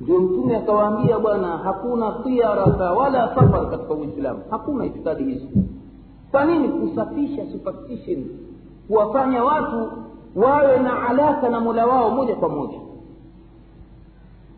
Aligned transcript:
ndio 0.00 0.20
mtume 0.20 0.56
akawaambia 0.56 1.18
bwana 1.18 1.46
hakuna 1.48 2.12
tiarata 2.24 2.92
wala 2.92 3.34
safar 3.34 3.70
katika 3.70 3.94
uislamu. 3.94 4.40
Hakuna 4.50 4.86
itikadi 4.86 5.24
hizo 5.24 5.46
kwa 6.30 6.44
nini? 6.44 6.68
Kusafisha 6.68 7.46
superstition. 7.52 8.24
Kuwafanya 8.88 9.44
watu 9.44 9.88
wawe 10.36 10.78
na 10.78 11.08
alaka 11.08 11.48
na 11.48 11.60
mola 11.60 11.86
wao 11.86 12.10
moja 12.10 12.34
kwa 12.34 12.48
moja. 12.48 12.78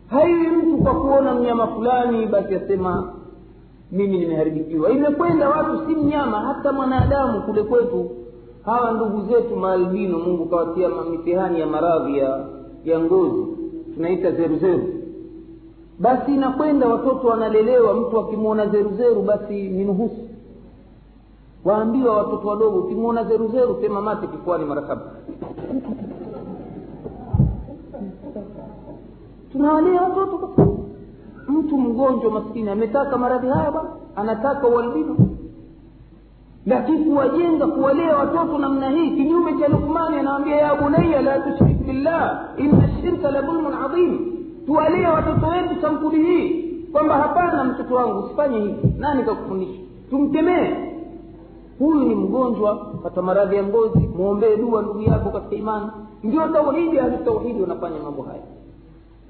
Haiwi 0.09 0.47
mtu 0.47 0.77
kwa 0.83 0.93
kuona 1.01 1.35
mnyama 1.35 1.67
fulani 1.67 2.25
basi 2.25 2.55
asema 2.55 3.13
mimi 3.91 4.17
nimeharibikiwa. 4.17 4.89
Imekwenda 4.91 5.49
watu 5.49 5.85
si 5.87 5.95
mnyama 5.95 6.39
hata 6.41 6.71
mwanadamu 6.71 7.41
kule 7.41 7.63
kwetu. 7.63 8.09
Hawa 8.65 8.91
ndugu 8.91 9.21
zetu 9.21 9.55
maalbino 9.55 10.19
mungu 10.19 10.45
kawatia 10.45 10.89
mitihani 11.11 11.59
ya 11.59 11.67
maradhi 11.67 12.17
ya 12.17 12.45
ya 12.85 12.99
ngozi. 12.99 13.45
Tunaita 13.95 14.31
zeruzeru 14.31 14.98
basi 15.99 16.33
inakwenda 16.35 16.87
watoto 16.87 17.27
wanalelewa 17.27 17.93
mtu 17.93 18.19
akimwona 18.19 18.67
zeruzeru 18.67 19.21
basi 19.21 19.53
ni 19.69 19.85
nuhusu. 19.85 20.27
Waambiwa 21.65 22.17
watoto 22.17 22.47
wadogo 22.47 22.79
ukimwona 22.79 23.23
zeruzeru 23.23 23.77
sema 23.81 24.01
mate 24.01 24.27
kifuani 24.27 24.65
mara 24.65 24.87
saba. 24.87 25.01
Tunawalea 29.51 30.01
watoto. 30.01 30.49
Mtu 31.47 31.77
mgonjwa 31.77 32.31
maskini 32.31 32.69
ametaka 32.69 33.17
maradhi 33.17 33.47
haya 33.47 33.71
bwana 33.71 33.89
anataka 34.15 34.67
ualbino 34.67 35.15
lakini 36.65 36.97
kuwajenga 37.05 37.67
kuwalea 37.67 38.17
watoto 38.17 38.57
namna 38.57 38.89
hii 38.89 39.11
kinyume 39.11 39.53
cha 39.59 39.67
lukmani 39.67 40.15
anawambia 40.17 40.55
ya 40.55 40.75
bunaya 40.75 41.21
la 41.21 41.39
tushrik 41.39 41.77
billah 41.77 42.49
ina 42.57 42.89
shirka 43.01 43.31
la 43.31 43.41
dhulmun 43.41 43.73
adhim 43.73 44.19
tuwalee 44.69 45.07
watoto 45.07 45.47
wetu 45.47 45.81
sampuli 45.81 46.23
hii. 46.25 46.63
Kwamba 46.91 47.17
hapana 47.17 47.63
mtoto 47.63 47.95
wangu 47.95 48.19
usifanye 48.25 48.59
hivi. 48.59 48.93
Nani 48.97 49.23
kakufundisha? 49.23 49.79
Tumkemee 50.09 50.75
huyu 51.79 51.99
ni 51.99 52.15
mgonjwa 52.15 52.75
pata 53.03 53.21
maradhi 53.21 53.55
ya 53.55 53.63
ngozi 53.63 53.99
mwombee 54.17 54.55
dua 54.57 54.81
ndugu 54.81 55.01
yako 55.01 55.29
katika 55.29 55.55
imani. 55.55 55.87
Ndio 56.23 56.47
tauhidi 56.47 56.99
ahlutauhidi 56.99 57.61
wanafanya 57.61 57.99
mambo 58.03 58.21
haya. 58.23 58.41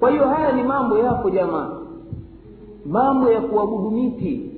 Kwa 0.00 0.10
hiyo 0.10 0.24
haya 0.28 0.52
ni 0.52 0.62
mambo 0.62 0.98
yapo 0.98 1.30
jamaa. 1.30 1.70
Mambo 2.86 3.30
ya 3.30 3.40
kuabudu 3.40 3.90
miti. 3.90 4.50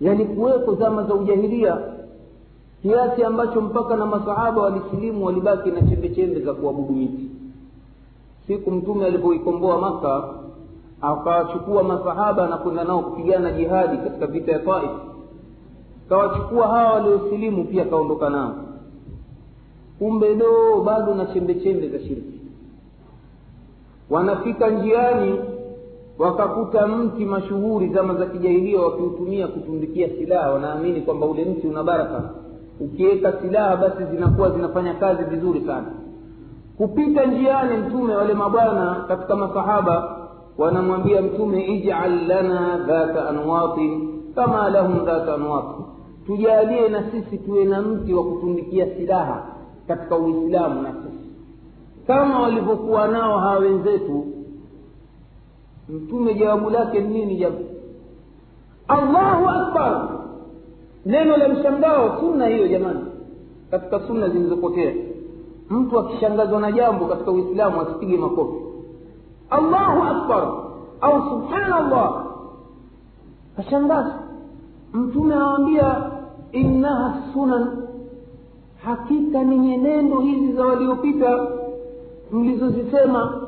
Yalikuwepo 0.00 0.74
zama 0.74 1.02
za 1.02 1.14
ujahilia. 1.14 1.78
Kiasi 2.82 3.24
ambacho 3.24 3.60
mpaka 3.60 3.96
na 3.96 4.06
masahaba 4.06 4.62
walisilimu 4.62 5.26
walibaki 5.26 5.70
na 5.70 5.82
chembe 5.82 6.08
chembe 6.08 6.40
za 6.40 6.54
kuabudu 6.54 6.92
miti 6.92 7.35
siku 8.46 8.70
mtume 8.70 9.06
alipoikomboa 9.06 9.78
maka 9.78 10.24
akawachukua 11.00 11.82
masahaba 11.82 12.46
na 12.48 12.56
kwenda 12.56 12.84
nao 12.84 13.02
kupigana 13.02 13.52
jihadi 13.52 13.96
katika 13.96 14.26
vita 14.26 14.52
ya 14.52 14.58
taif. 14.58 14.90
Kawachukua 16.08 16.66
hawa 16.68 16.92
waliosilimu 16.92 17.64
pia 17.64 17.84
kaondoka 17.84 18.30
nao. 18.30 18.54
Kumbe 19.98 20.34
doo 20.34 20.82
bado 20.84 21.14
na 21.14 21.26
chembe 21.26 21.54
chembe 21.54 21.88
za 21.88 21.98
shirki. 21.98 22.40
Wanafika 24.10 24.70
njiani 24.70 25.40
wakakuta 26.18 26.86
mti 26.86 27.24
mashuhuri 27.24 27.88
zama 27.88 28.14
za 28.14 28.26
kijahilia 28.26 28.80
wakiutumia 28.80 29.48
kutundikia 29.48 30.08
silaha. 30.08 30.50
Wanaamini 30.50 31.00
kwamba 31.00 31.26
ule 31.26 31.44
mti 31.44 31.66
una 31.66 31.82
baraka. 31.82 32.30
Ukiweka 32.80 33.32
silaha 33.42 33.76
basi 33.76 34.04
zinakuwa 34.10 34.50
zinafanya 34.50 34.94
kazi 34.94 35.24
vizuri 35.24 35.60
sana 35.66 35.86
kupita 36.76 37.26
njiani 37.26 37.76
mtume 37.76 38.14
wale 38.16 38.34
mabwana 38.34 39.04
katika 39.08 39.36
masahaba 39.36 40.16
wanamwambia 40.58 41.22
mtume 41.22 41.64
ijal 41.66 42.26
lana 42.26 42.78
dhata 42.78 43.28
anwatin 43.28 44.08
kama 44.34 44.70
lahum 44.70 45.04
dhata 45.04 45.34
anwatin 45.34 45.84
tujalie 46.26 46.88
na 46.88 47.10
sisi 47.10 47.38
tuwe 47.38 47.64
na 47.64 47.82
mti 47.82 48.14
wa 48.14 48.24
kutundikia 48.24 48.86
silaha 48.96 49.46
katika 49.88 50.16
uislamu 50.16 50.82
na 50.82 50.92
sisi. 50.92 51.30
Kama 52.06 52.40
walivyokuwa 52.40 53.08
nao 53.08 53.38
hawa 53.38 53.58
wenzetu 53.58 54.26
mtume 55.88 56.34
jawabu 56.34 56.70
lake 56.70 57.00
ni 57.00 57.08
nini 57.08 57.36
jabu? 57.36 57.64
Allahu 58.88 59.48
akbar! 59.48 60.08
Neno 61.06 61.36
la 61.36 61.48
mshangao 61.48 62.20
sunna 62.20 62.46
hiyo 62.46 62.68
jamani 62.68 63.00
katika 63.70 64.00
sunna 64.00 64.28
zilizopotea 64.28 64.94
mtu 65.70 65.98
akishangazwa 66.00 66.60
na 66.60 66.72
jambo 66.72 67.04
katika 67.06 67.30
uislamu 67.30 67.80
asipige 67.80 68.16
makofi. 68.16 68.60
Allahu 69.50 70.02
akbar! 70.02 70.48
Au 71.00 71.22
subhanallah! 71.30 72.24
Kashangaza 73.56 74.14
mtume 74.92 75.34
awambia 75.34 76.10
innaha 76.52 77.14
sunan. 77.32 77.82
Hakika 78.84 79.44
ni 79.44 79.58
nyenendo 79.58 80.20
hizi 80.20 80.52
za 80.52 80.66
waliopita 80.66 81.46
mlizozisema. 82.32 83.42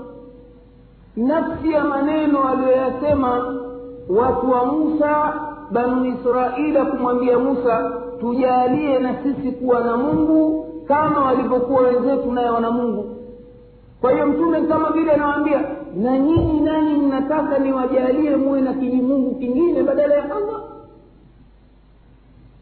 Nafsi 1.17 1.73
ya 1.73 1.85
maneno 1.85 2.49
aliyoyasema 2.49 3.55
watu 4.09 4.51
wa 4.51 4.67
musa 4.67 5.33
banu 5.71 6.05
israila 6.07 6.85
kumwambia 6.85 7.39
musa 7.39 7.93
tujalie 8.21 8.99
na 8.99 9.23
sisi 9.23 9.53
kuwa 9.53 9.81
na 9.81 9.97
mungu 9.97 10.68
kama 10.89 11.21
walivyokuwa 11.25 11.81
wenzetu 11.81 12.33
naye 12.33 12.49
wana 12.49 12.71
mungu. 12.71 13.17
Kwa 14.01 14.13
hiyo 14.13 14.27
mtume 14.27 14.61
kama 14.61 14.91
vile 14.91 15.13
anawaambia 15.13 15.65
na 15.97 16.19
nyinyi 16.19 16.61
nani 16.61 16.95
mnataka 16.95 17.59
niwajalie 17.59 18.37
muwe 18.37 18.61
na 18.61 18.73
kijimungu 18.73 19.35
kingine 19.35 19.83
badala 19.83 20.15
ya 20.15 20.25
allah? 20.25 20.61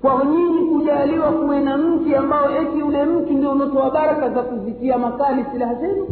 Kwa 0.00 0.24
nyinyi 0.24 0.58
kujaliwa 0.72 1.32
kuwe 1.32 1.60
na 1.60 1.76
mti 1.78 2.14
ambao 2.14 2.50
eti 2.50 2.82
ule 2.82 3.04
mti 3.04 3.34
ndio 3.34 3.50
unatoa 3.52 3.90
baraka 3.90 4.30
za 4.30 4.42
kuzitia 4.42 4.98
makali 4.98 5.44
silaha 5.52 5.74
zenu 5.74 6.06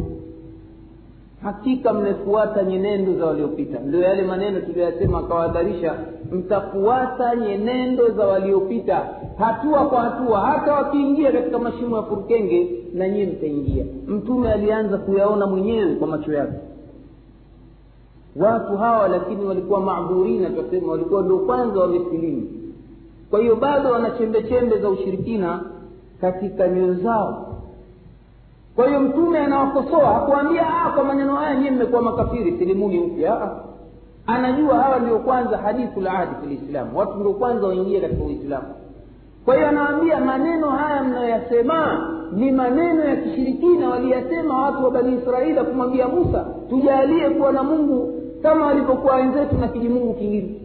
hakika 1.45 1.93
mmefuata 1.95 2.63
nyenendo 2.63 3.15
za 3.15 3.27
waliopita. 3.27 3.79
Ndio 3.81 4.01
yale 4.01 4.23
maneno 4.23 4.61
tuliyoyasema 4.61 5.19
akawadharisha 5.19 5.95
mtafuata 6.33 7.37
nyenendo 7.37 8.09
za 8.09 8.27
waliopita 8.27 9.09
hatua 9.39 9.87
kwa 9.87 10.03
hatua 10.03 10.41
hata 10.41 10.73
wakiingia 10.75 11.33
katika 11.33 11.59
mashimo 11.59 11.97
ya 11.97 12.03
furukenge 12.03 12.71
na 12.95 13.09
nyie 13.09 13.27
mtaingia. 13.27 13.85
Mtume 14.09 14.53
alianza 14.53 14.99
kuyaona 14.99 15.47
mwenyewe 15.47 15.95
kwa 15.95 16.09
macho 16.09 16.33
yake. 16.33 16.59
Watu 18.37 18.77
hawa 18.77 19.09
lakini 19.09 19.45
walikuwa 19.45 19.81
madhurina 19.81 20.51
twasema 20.51 20.93
walikuwa 20.93 21.23
ndio 21.23 21.39
kwanza 21.39 21.81
wamesilimu 21.81 22.43
kwa 23.31 23.41
hiyo 23.41 23.57
bado 23.57 23.91
wana 23.91 24.11
chembe 24.11 24.43
chembe 24.43 24.79
za 24.79 24.89
ushirikina 24.89 25.61
katika 26.21 26.69
nyoyo 26.69 26.95
zao 26.95 27.44
kwa 28.77 28.87
hiyo 28.87 29.01
mtume 29.01 29.39
anawakosoa 29.39 30.07
hakuambia 30.15 30.65
kwa 30.95 31.05
maneno 31.05 31.37
haya 31.37 31.57
nyie 31.57 31.71
mmekuwa 31.71 32.03
makafiri 32.03 32.59
silimuni 32.59 32.99
upya 32.99 33.51
anajua 34.27 34.79
hawa 34.79 34.99
ndio 34.99 35.19
kwanza 35.19 35.59
hadithu 35.59 36.01
la 36.01 36.13
ahdi 36.13 36.35
fi 36.41 36.47
lislamu 36.55 36.99
watu 36.99 37.15
ndio 37.19 37.33
kwanza 37.33 37.67
waingie 37.67 38.01
katika 38.01 38.25
uislamu. 38.25 38.67
Kwa 39.45 39.55
hiyo 39.55 39.69
anawaambia 39.69 40.21
maneno 40.21 40.71
haya 40.71 41.05
mnayoyasema 41.05 42.09
ni 42.33 42.53
maneno 42.53 43.05
ya 43.05 43.17
kishirikina 43.17 43.89
waliyasema 43.91 44.63
watu 44.63 44.85
wa 44.85 44.91
bani 44.91 45.17
israeli 45.19 45.61
kumwambia 45.61 46.09
musa. 46.09 46.47
Tujalie 46.71 47.31
kuwa 47.31 47.53
na 47.53 47.63
mungu 47.63 48.21
kama 48.43 48.67
walivyokuwa 48.67 49.15
wenzetu 49.15 49.57
na 49.61 49.69
kijimungu 49.69 50.15
kingine. 50.15 50.61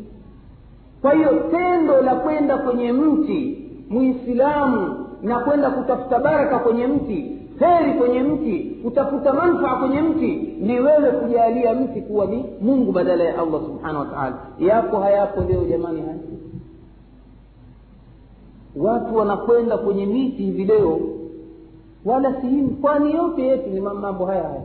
Kwa 1.01 1.13
hiyo 1.13 1.29
tendo 1.51 2.01
la 2.01 2.15
kwenda 2.15 2.57
kwenye 2.57 2.91
mti 2.91 3.65
muislamu 3.89 5.05
na 5.23 5.39
kwenda 5.39 5.69
kutafuta 5.69 6.19
baraka 6.19 6.59
kwenye 6.59 6.87
mti 6.87 7.38
heri 7.59 7.93
kwenye 7.93 8.19
mti 8.23 8.59
kutafuta 8.83 9.33
manfaa 9.33 9.75
kwenye 9.75 10.01
mti 10.01 10.27
ni 10.59 10.79
wewe 10.79 11.11
kujalia 11.11 11.73
mti 11.73 12.01
kuwa 12.01 12.25
ni 12.25 12.45
mungu 12.61 12.91
badala 12.91 13.23
ya 13.23 13.39
allah 13.41 13.61
subhanahu 13.61 13.99
wataala 13.99 14.37
yapo 14.59 14.99
hayapo 14.99 15.41
leo 15.41 15.65
jamani 15.65 16.01
haya 16.01 16.17
watu 18.75 19.15
wanakwenda 19.15 19.77
kwenye 19.77 20.05
miti 20.05 20.43
hivi 20.43 20.65
leo 20.65 20.99
wala 22.05 22.41
sihimu 22.41 22.69
kwani 22.69 23.13
yote 23.13 23.41
yetu 23.47 23.69
ni 23.69 23.79
mambo 23.81 24.25
haya 24.25 24.43
haya. 24.43 24.61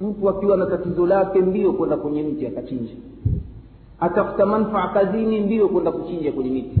Mtu 0.00 0.28
akiwa 0.28 0.56
na 0.56 0.66
tatizo 0.66 1.06
lake 1.06 1.38
mbio 1.38 1.72
kwenda 1.72 1.96
kwenye 1.96 2.22
mti 2.22 2.46
akachinja 2.46 2.92
atafuta 4.00 4.46
manfaa 4.46 4.88
kazini 4.88 5.40
mbio 5.40 5.68
kwenda 5.68 5.92
kuchinja 5.92 6.32
kwenye 6.32 6.50
miti 6.50 6.76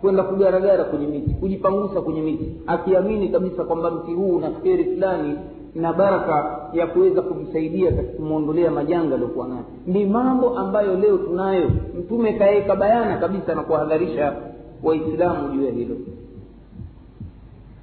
kwenda 0.00 0.22
kugaragara 0.22 0.84
kwenye 0.84 1.06
miti 1.06 1.34
kujipangusa 1.34 2.00
kwenye 2.00 2.22
miti. 2.22 2.54
Akiamini 2.66 3.28
kabisa 3.28 3.64
kwamba 3.64 3.90
mti 3.90 4.12
huu 4.14 4.36
una 4.36 4.50
kheri 4.50 4.84
fulani 4.84 5.34
na 5.74 5.92
baraka 5.92 6.68
ya 6.72 6.86
kuweza 6.86 7.22
kumsaidia 7.22 7.92
katika 7.92 8.12
kumwondolea 8.12 8.70
majanga 8.70 9.14
aliyokuwa 9.14 9.48
nayo. 9.48 9.64
Ni 9.86 10.06
mambo 10.06 10.58
ambayo 10.58 10.96
leo 10.96 11.18
tunayo. 11.18 11.70
Mtume 11.98 12.32
kaweka 12.32 12.76
bayana 12.76 13.16
kabisa 13.18 13.54
na 13.54 13.62
kuwahadharisha 13.62 14.36
waislamu 14.82 15.48
juu 15.54 15.64
ya 15.64 15.72
hilo. 15.72 15.96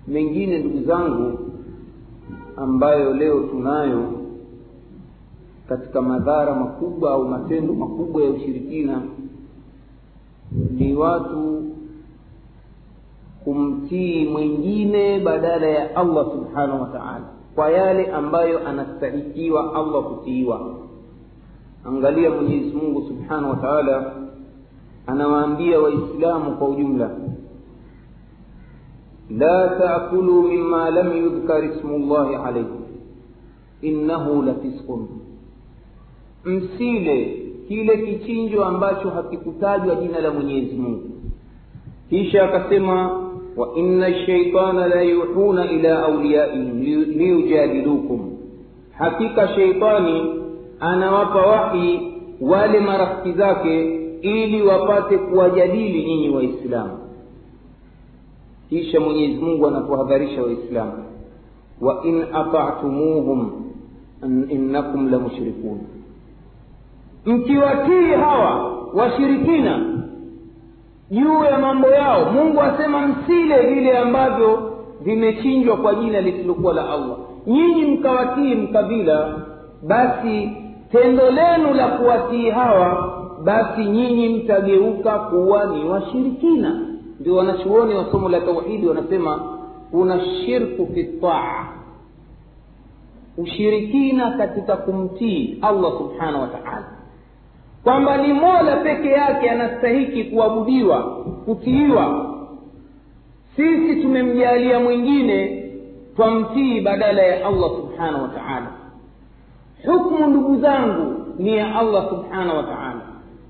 Mengine 0.07 0.57
ndugu 0.59 0.85
zangu 0.85 1.39
ambayo 2.57 3.13
leo 3.13 3.39
tunayo 3.39 4.12
katika 5.69 6.01
madhara 6.01 6.56
makubwa 6.56 7.12
au 7.12 7.27
matendo 7.27 7.73
makubwa 7.73 8.23
ya 8.23 8.29
ushirikina 8.29 9.01
ni 10.71 10.94
watu 10.95 11.63
kumtii 13.45 14.25
mwingine 14.25 15.19
badala 15.19 15.68
ya 15.68 15.95
allah 15.95 16.25
subhanahu 16.31 16.81
wa 16.81 16.88
taala 16.88 17.25
kwa 17.56 17.69
yale 17.71 18.12
ambayo 18.12 18.68
anastahikiwa 18.68 19.75
allah 19.75 20.03
kutiiwa. 20.03 20.75
Angalia 21.86 22.30
mwenyezi 22.31 22.75
mungu 22.75 23.01
subhanahu 23.07 23.50
wa 23.50 23.56
taala 23.56 24.13
anawaambia 25.07 25.80
waislamu 25.80 26.51
kwa 26.57 26.68
ujumla 26.69 27.09
la 29.30 29.68
taakulu 29.80 30.44
mima 30.44 30.89
lam 30.89 31.18
yudhkar 31.18 31.63
ismu 31.65 31.98
llahi 32.00 32.36
alaihi 32.36 32.68
innahu 33.81 34.41
lafisqun 34.41 35.07
msile 36.45 37.41
kile 37.68 37.98
kichinjo 37.98 38.65
ambacho 38.65 39.09
hakikutajwa 39.09 39.95
jina 39.95 40.19
la 40.19 40.31
mwenyezi 40.31 40.75
mungu. 40.75 41.09
Kisha 42.09 42.44
akasema 42.44 43.25
wa 43.57 43.68
الشيطان 44.04 44.75
لا 44.75 45.02
la 45.02 45.60
إلى 45.60 45.92
auliyaihim 46.06 46.81
liyujadilukum. 47.18 48.31
Hakika 48.98 49.48
sheitani 49.48 50.42
anawapa 50.80 51.40
wahi 51.42 52.12
wale 52.42 52.80
marafiki 52.80 53.38
zake 53.38 54.00
ili 54.22 54.62
wapate 54.62 55.18
kuwajadili 55.18 56.06
nyinyi 56.06 56.30
waislamu. 56.30 56.98
Kisha 58.69 59.00
mwenyezi 59.00 59.42
mungu 59.42 59.68
anatuhadharisha 59.68 60.44
waislamu. 60.44 61.04
Wa 61.81 62.04
in 62.04 62.22
ata'tumuhum 62.34 63.51
innakum 64.50 65.12
la 65.12 65.19
mushrikun. 65.19 65.80
Mkiwatii 67.25 68.12
hawa 68.22 68.75
washirikina 68.94 69.94
juu 71.12 71.44
ya 71.44 71.57
mambo 71.60 71.88
yao. 71.88 72.31
Mungu 72.31 72.62
asema 72.62 73.07
msile 73.07 73.62
vile 73.74 73.98
ambavyo 73.98 74.72
vimechinjwa 75.02 75.78
kwa 75.78 75.96
jina 75.96 76.22
lisilokuwa 76.22 76.74
la 76.74 76.90
allah. 76.90 77.18
Nyinyi 77.48 77.86
mkawatii 77.86 78.56
mkabila 78.56 79.40
basi 79.88 80.52
tendo 80.92 81.30
lenu 81.31 81.74
la 81.74 81.88
kuwatii 81.88 82.50
hawa 82.50 83.12
basi 83.44 83.86
nyinyi 83.86 84.30
mtageuka 84.30 85.19
kuwa 85.19 85.66
ni 85.66 85.90
washirikina. 85.90 86.81
Ndio 87.19 87.36
wanachuoni 87.36 87.96
wa 87.96 88.06
somo 88.12 88.30
la 88.30 88.42
tauhidi 88.42 88.88
wanasema 88.88 89.40
kuna 89.92 90.19
shirku 90.25 90.88
fi 90.94 91.04
taa 91.04 91.68
ushirikina 93.38 94.31
katika 94.31 94.75
kumtii 94.75 95.58
allah 95.62 95.92
subhanahu 95.98 96.42
wa 96.42 96.48
taala 96.48 96.86
kwamba 97.86 98.18
ni 98.18 98.34
mola 98.34 98.76
peke 98.84 99.10
yake 99.10 99.50
anastahiki 99.50 100.24
kuabudiwa 100.24 101.04
kutiiwa. 101.46 102.32
Sisi 103.56 104.02
tumemjalia 104.02 104.80
mwingine 104.80 105.64
twamtii 106.16 106.82
badala 106.82 107.22
ya 107.22 107.46
allah 107.48 107.70
subhanahu 107.70 108.24
wa 108.24 108.30
taala. 108.30 108.68
Hukmu 109.86 110.28
ndugu 110.28 110.62
zangu 110.62 111.26
ni 111.40 111.58
ya 111.58 111.76
allah 111.76 112.10
subhanahu 112.10 112.58
wa 112.58 112.64
taala. 112.64 113.02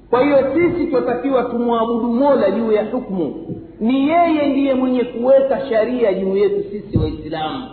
Kwa 0.09 0.23
hiyo 0.23 0.37
sisi 0.53 0.87
twatakiwa 0.87 1.43
tumwabudu 1.43 2.07
mola 2.13 2.51
juu 2.51 2.71
ya 2.71 2.85
hukmu. 2.91 3.35
Ni 3.79 4.09
yeye 4.09 4.47
ndiye 4.49 4.73
mwenye 4.73 5.03
kuweka 5.03 5.69
sharia 5.69 6.13
juu 6.13 6.37
yetu 6.37 6.63
sisi 6.71 6.97
waislamu 6.97 7.67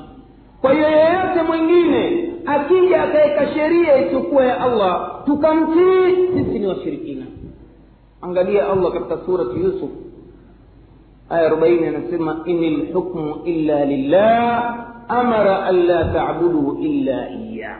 kwa 0.63 0.73
hiyo 0.73 0.89
yeyote 0.89 1.43
mwingine 1.47 2.33
akija 2.47 3.03
akaweka 3.03 3.55
sheria 3.55 4.07
isiyokuwa 4.07 4.45
ya 4.45 4.61
allah 4.61 5.11
tukamtii 5.27 6.17
sisi 6.35 6.59
ni 6.59 6.67
washirikina. 6.67 7.25
Angalia 8.23 8.69
allah 8.69 8.93
katika 8.93 9.19
surati 9.27 9.61
yusuf 9.61 9.91
aya 11.31 11.47
arobaini 11.47 11.87
anasema 11.87 12.41
ini 12.45 12.71
lhukmu 12.71 13.37
illa 13.45 13.85
lillah 13.85 14.75
amara 15.09 15.65
anla 15.67 16.05
tabuduu 16.05 16.61
tabudu 16.63 16.83
illa 16.83 17.31
iyah 17.31 17.77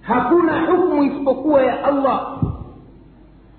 hakuna 0.00 0.66
hukmu 0.66 1.04
isipokuwa 1.04 1.62
ya 1.62 1.84
allah. 1.84 2.38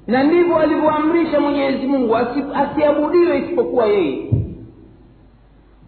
Na 0.08 0.24
ndivyo 0.24 0.58
alivyoamrisha 0.58 1.40
mwenyezi 1.40 1.88
mungu 1.88 2.16
asiabudiwe 2.56 3.38
isipokuwa 3.40 3.86
yeye 3.86 4.32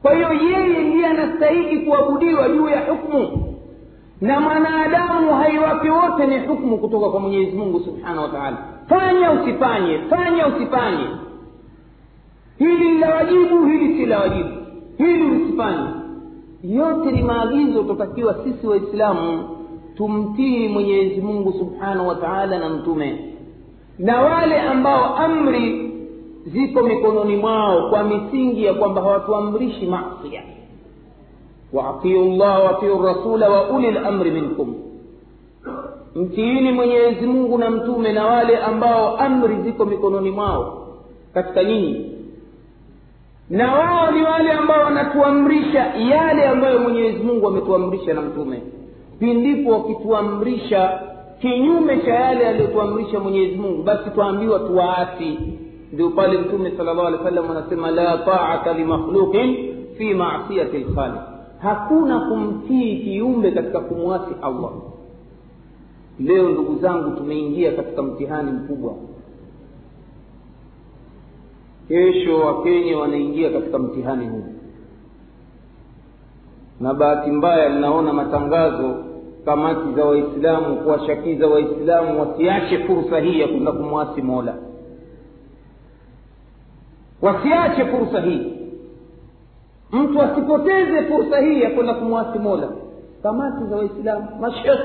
kwa 0.02 0.14
hiyo 0.16 0.34
yeye 0.34 0.84
ndiye 0.84 1.06
anastahiki 1.08 1.78
kuabudiwa 1.78 2.50
juu 2.50 2.68
ya 2.70 2.86
hukmu. 2.86 3.54
Na 4.22 4.40
mwanadamu 4.40 5.34
haiwapi 5.34 5.90
wote 5.90 6.28
ni 6.28 6.40
hukmu 6.40 6.78
kutoka 6.78 7.10
kwa 7.10 7.20
mwenyezi 7.20 7.58
mungu 7.58 7.80
subhanahu 7.80 8.22
wa 8.22 8.30
taala. 8.30 8.58
Fanya 8.90 9.32
usifanye 9.32 10.00
fanya 10.10 10.48
usifanye. 10.48 11.06
Hili 12.58 12.92
ni 12.92 12.98
la 13.00 13.16
wajibu 13.16 13.66
hili 13.66 13.98
si 13.98 14.06
la 14.06 14.20
wajibu. 14.20 14.50
Hili 14.98 15.24
usifanye. 15.44 15.88
Yote 16.64 17.12
ni 17.12 17.24
maagizo 17.24 17.84
tutakiwa 17.84 18.36
sisi 18.44 18.68
waislamu 18.68 19.50
tumtii 19.98 20.68
mwenyezi 20.68 21.22
mungu 21.22 21.54
subhanahu 21.60 22.08
wa 22.08 22.16
taala 22.16 22.60
na 22.60 22.70
mtume. 22.70 23.34
Na 24.00 24.22
wale 24.22 24.60
ambao 24.62 25.16
amri 25.16 25.87
ziko 26.54 26.84
mikononi 26.84 27.36
mwao 27.36 27.90
kwa 27.90 28.04
misingi 28.04 28.64
ya 28.66 28.74
kwamba 28.74 29.02
hawatuamrishi 29.02 29.86
masia 29.86 30.44
waatiu 31.74 32.26
llah 32.36 32.64
waatiu 32.66 33.02
rasula 33.02 33.50
wa 33.50 33.70
uli 33.70 33.92
lamri 33.92 34.32
minkum. 34.32 34.76
Mtiini 36.16 36.72
mwenyezi 36.72 37.28
mungu 37.28 37.58
na 37.58 37.70
mtume 37.70 38.12
na 38.14 38.26
wale 38.26 38.58
ambao 38.58 39.18
amri 39.18 39.56
ziko 39.64 39.86
mikononi 39.86 40.32
mwao. 40.32 40.88
Katika 41.34 41.64
nyinyi 41.64 42.12
na 43.50 43.74
wao 43.74 44.12
ni 44.12 44.22
wale 44.22 44.52
ambao 44.52 44.84
wanatuamrisha 44.84 45.86
yale 45.96 46.46
ambayo 46.48 46.80
mwenyezi 46.80 47.24
mungu 47.24 47.48
ametuamrisha 47.48 48.14
na 48.14 48.22
mtume. 48.22 48.62
Pindipo 49.20 49.72
wakituamrisha 49.72 51.00
kinyume 51.42 51.98
cha 51.98 52.14
yale 52.14 52.48
aliyotuamrisha 52.48 53.20
mwenyezi 53.20 53.56
mungu 53.56 53.84
basi 53.84 54.10
twaambiwa 54.10 54.60
tuwaasi 54.60 55.38
ndio 55.94 56.10
pale 56.10 56.38
mtume 56.38 56.72
sala 56.78 56.94
llahu 56.94 57.08
alih 57.08 57.20
sallam 57.24 57.52
anasema 57.52 57.92
la 57.92 58.18
taata 58.18 58.74
limakhluqin 58.74 59.56
fi 59.98 60.14
masiyati 60.14 60.78
lkhaliq 60.78 61.22
hakuna 61.62 62.20
kumtii 62.20 62.98
kiumbe 62.98 63.52
katika 63.52 63.80
kumwasi 63.80 64.36
allah. 64.42 64.72
Leo 66.20 66.50
ndugu 66.50 66.80
zangu 66.82 67.16
tumeingia 67.18 67.72
katika 67.72 68.02
mtihani 68.04 68.52
mkubwa. 68.52 68.94
Kesho 71.88 72.40
wakenya 72.40 72.98
wanaingia 72.98 73.50
katika 73.50 73.80
mtihani 73.80 74.28
huu. 74.28 74.44
Na 76.80 76.94
bahati 76.94 77.32
mbaya 77.32 77.70
linaona 77.70 78.14
matangazo 78.14 78.96
kamati 79.46 79.94
za 79.96 80.06
waislamu 80.06 80.76
kuwashakiza 80.76 81.48
waislamu 81.48 82.20
wasiache 82.22 82.78
fursa 82.80 83.20
hii 83.20 83.40
ya 83.40 83.48
kwenda 83.48 83.72
kumwasi 83.72 84.22
mola 84.22 84.56
wasiache 87.22 87.86
fursa 87.86 88.22
hii. 88.22 88.54
Mtu 89.92 90.22
asipoteze 90.22 91.04
fursa 91.04 91.40
hii 91.40 91.62
ya 91.62 91.70
kwenda 91.70 91.94
kumwasi 91.94 92.40
mola. 92.40 92.70
Kamati 93.24 93.64
za 93.70 93.76
waislamu 93.76 94.28
mashekhe 94.40 94.84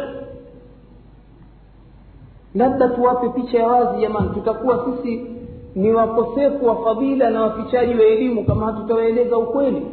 labda 2.55 2.89
tuwape 2.89 3.29
picha 3.29 3.59
ya 3.59 3.67
wazi 3.67 4.01
jamani 4.01 4.29
tutakuwa 4.29 4.85
sisi 4.87 5.27
ni 5.75 5.93
wakosefu 5.93 6.67
wa 6.67 6.77
fadhila 6.85 7.31
na 7.31 7.43
wafichaji 7.43 7.95
wa 7.95 8.05
elimu 8.07 8.45
kama 8.45 8.67
hatutawaeleza 8.67 9.37
ukweli 9.39 9.87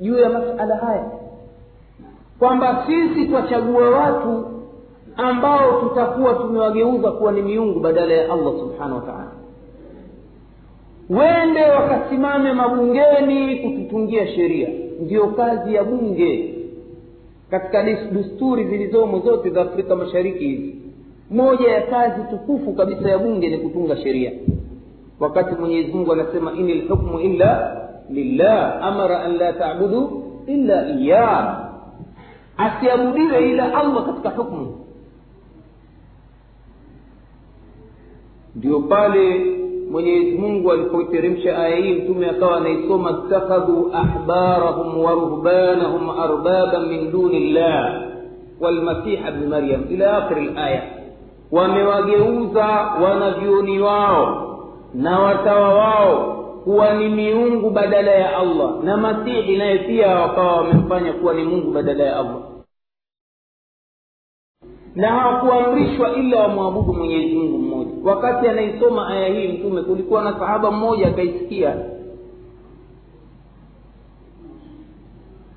juu 0.00 0.18
ya 0.18 0.30
masala 0.30 0.76
haya. 0.76 1.10
Kwamba 2.38 2.84
sisi 2.86 3.26
twachagua 3.26 3.90
watu 3.90 4.44
ambao 5.16 5.80
tutakuwa 5.80 6.34
tumewageuza 6.34 7.10
kuwa 7.12 7.32
ni 7.32 7.42
miungu 7.42 7.80
badala 7.80 8.14
ya 8.14 8.32
allah 8.32 8.52
subhanahu 8.58 8.94
wa 8.94 9.00
taala 9.00 9.30
wende 11.10 11.62
wakasimame 11.62 12.52
mabungeni 12.52 13.56
kututungia 13.56 14.26
sheria. 14.26 14.68
Ndiyo 15.00 15.26
kazi 15.26 15.74
ya 15.74 15.84
bunge. 15.84 16.54
Katika 17.50 17.82
desturi 18.12 18.64
zilizomo 18.64 19.18
zote 19.18 19.50
za 19.50 19.62
afrika 19.62 19.96
mashariki 19.96 20.44
hizi 20.48 20.74
moja 21.30 21.68
ya 21.70 21.82
kazi 21.82 22.22
tukufu 22.30 22.72
kabisa 22.72 23.10
ya 23.10 23.18
bunge 23.18 23.48
ni 23.48 23.58
kutunga 23.58 23.96
sheria. 23.96 24.32
Wakati 25.20 25.54
mwenyezi 25.54 25.92
mungu 25.92 26.12
anasema 26.12 26.52
ini 26.52 26.74
lhukmu 26.74 27.20
illa 27.20 27.76
lillah 28.10 28.84
amara 28.84 29.20
an 29.20 29.36
la 29.36 29.52
tabudu 29.52 30.22
illa 30.46 30.88
iyah 30.88 31.68
asiabudiwe 32.56 33.50
ila 33.50 33.74
allah 33.78 34.06
katika 34.06 34.28
hukmu. 34.30 34.74
Ndio 38.56 38.80
pale 38.80 39.40
mwenyezi 39.90 40.38
mungu 40.38 40.72
alipoiteremsha 40.72 41.58
aya 41.58 41.76
hii 41.76 41.92
mtume 41.92 42.26
akawa 42.30 42.56
anaisoma 42.56 43.10
ittakhadhu 43.10 43.90
ahbarahum 43.94 45.04
wa 45.04 45.12
ruhbanahum 45.12 46.10
arbaban 46.20 46.86
min 46.88 47.10
duni 47.12 47.52
llah 47.52 48.02
walmasiha 48.60 49.30
bni 49.30 49.46
maryam 49.46 49.80
ila 49.90 50.16
akhiri 50.16 50.46
laya 50.54 50.82
wamewageuza 51.52 52.66
wanavyoni 53.04 53.80
wao 53.80 54.44
na 54.94 55.18
watawa 55.20 55.74
wao 55.74 56.34
kuwa 56.64 56.94
ni 56.94 57.08
miungu 57.08 57.70
badala 57.70 58.10
ya 58.10 58.36
allah 58.36 58.70
na 58.84 58.96
masihi 58.96 59.56
naye 59.56 59.78
pia 59.78 60.08
wakawa 60.08 60.56
wamemfanya 60.56 61.12
kuwa 61.12 61.34
ni 61.34 61.44
mungu 61.44 61.70
badala 61.70 62.04
ya 62.04 62.16
allah 62.16 62.36
na 64.98 65.08
hawakuamrishwa 65.08 66.14
ila 66.16 66.40
wamwabudu 66.40 66.92
mwenyezi 66.92 67.34
mungu 67.36 67.58
mmoja. 67.58 67.90
Wakati 68.04 68.48
anaisoma 68.48 69.08
aya 69.08 69.28
hii 69.28 69.48
mtume 69.48 69.82
kulikuwa 69.82 70.22
na 70.24 70.38
sahaba 70.38 70.70
mmoja 70.70 71.06
akaisikia. 71.08 71.76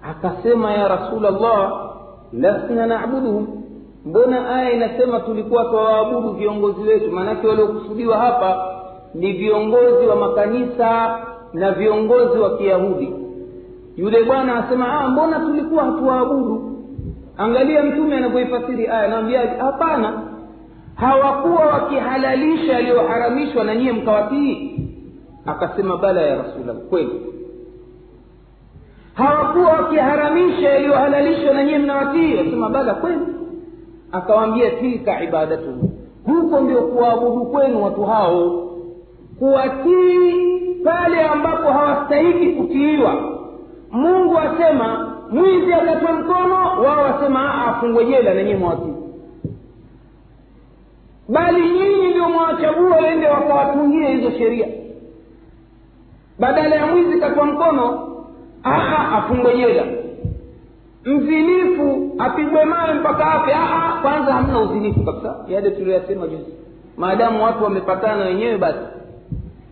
Akasema 0.03 0.71
ya 0.73 0.87
rasulllah 0.87 1.89
lasna 2.33 2.85
nabuduhum. 2.85 3.47
Mbona 4.05 4.55
aya 4.55 4.71
inasema 4.71 5.19
tulikuwa 5.19 5.65
twawaabudu 5.65 6.29
viongozi 6.29 6.81
wetu? 6.81 7.11
Maanake 7.11 7.47
waliokusudiwa 7.47 8.17
hapa 8.17 8.67
ni 9.13 9.33
viongozi 9.33 10.05
wa 10.07 10.15
makanisa 10.15 11.19
na 11.53 11.71
viongozi 11.71 12.39
wa 12.39 12.57
kiyahudi. 12.57 13.13
Yule 13.97 14.23
bwana 14.23 14.65
asema 14.65 14.99
ah, 15.01 15.07
mbona 15.09 15.39
tulikuwa 15.39 15.83
hatuwaabudu 15.83 16.70
angalia 17.41 17.83
mtume 17.83 18.15
anavyoifasiri 18.17 18.87
aya 18.87 19.03
anawambia 19.03 19.41
hapana 19.59 20.21
hawakuwa 20.95 21.65
wakihalalisha 21.65 22.73
yaliyoharamishwa 22.73 23.63
na 23.63 23.75
nyiye 23.75 23.91
mkawatii 23.93 24.79
akasema 25.45 25.97
bala 25.97 26.21
ya 26.21 26.35
rasulllah 26.35 26.75
kweli. 26.89 27.21
Hawakuwa 29.13 29.65
wakiharamisha 29.71 30.69
yaliyohalalishwa 30.69 31.53
na 31.53 31.63
nyiye 31.63 31.77
mnawatii 31.77 32.39
asema 32.39 32.69
bala 32.69 32.93
kweli. 32.93 33.21
Akawambia 34.11 34.71
tilka 34.71 35.23
ibadatuhu 35.23 35.89
huko 36.25 36.59
ndio 36.59 36.81
kuwaabudu 36.81 37.45
kwenu 37.45 37.83
watu 37.83 38.03
hao 38.03 38.67
kuwatii 39.39 40.33
pale 40.83 41.21
ambapo 41.21 41.71
hawastahiki 41.71 42.47
kutiiwa. 42.51 43.15
Mungu 43.91 44.37
asema 44.39 45.10
mwizi 45.31 45.73
akatwa 45.73 46.11
mkono 46.11 46.55
wao 46.55 47.03
wasema 47.03 47.65
afungwe 47.67 48.05
jela 48.05 48.33
nenyewe 48.33 48.57
mwawatii 48.59 48.93
bali 51.29 51.61
nyinyi 51.69 52.07
ndio 52.09 52.29
mwawachagua 52.29 52.97
wende 52.97 53.27
wakawatungia 53.27 54.09
hizo 54.09 54.31
sheria. 54.31 54.67
Badala 56.39 56.75
ya 56.75 56.87
mwizi 56.87 57.19
katwa 57.19 57.45
mkono 57.45 58.07
aa 58.65 59.17
afungwe 59.17 59.57
jela. 59.57 59.83
Mzinifu 61.05 62.15
apigwe 62.17 62.65
mawe 62.65 62.93
mpaka 62.93 63.31
afe 63.31 63.51
aa 63.55 64.01
kwanza 64.01 64.33
hamna 64.33 64.59
uzinifu 64.61 65.03
kabisa. 65.03 65.35
Yale 65.47 65.71
tulioyasema 65.71 66.27
juzi. 66.27 66.53
Maadamu 66.97 67.43
watu 67.43 67.63
wamepatana 67.63 68.25
wenyewe 68.25 68.57
basi. 68.57 68.79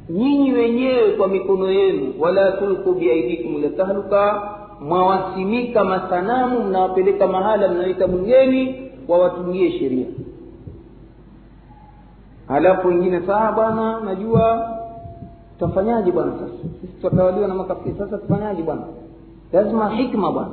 Nyinyi 0.10 0.54
wenyewe 0.54 1.12
kwa 1.12 1.28
mikono 1.28 1.72
yenu 1.72 2.14
wala 2.20 2.52
tulku 2.52 2.94
biaidikum 2.94 3.56
ila 3.56 3.70
tahluka 3.70 4.42
mwawasimika 4.82 5.84
masanamu 5.84 6.60
mnawapeleka 6.64 7.28
mahala 7.28 7.68
mnaita 7.68 8.08
bungeni 8.08 8.92
wawatungie 9.08 9.72
sheria. 9.72 10.06
Halafu 12.48 12.88
wengine 12.88 13.22
saa 13.28 13.52
bwana 13.52 14.00
najua 14.00 14.70
tutafanyaje 15.60 16.12
bwana 16.12 16.32
sasa? 16.32 16.70
Sisi 16.82 16.94
tutatawaliwa 16.94 17.48
na 17.48 17.56
makafiri. 17.56 17.96
Sasa 17.98 18.18
tufanyaje 18.18 18.62
bwana? 18.64 18.82
Lazima 19.54 19.90
hikma 19.90 20.32
bwana. 20.32 20.52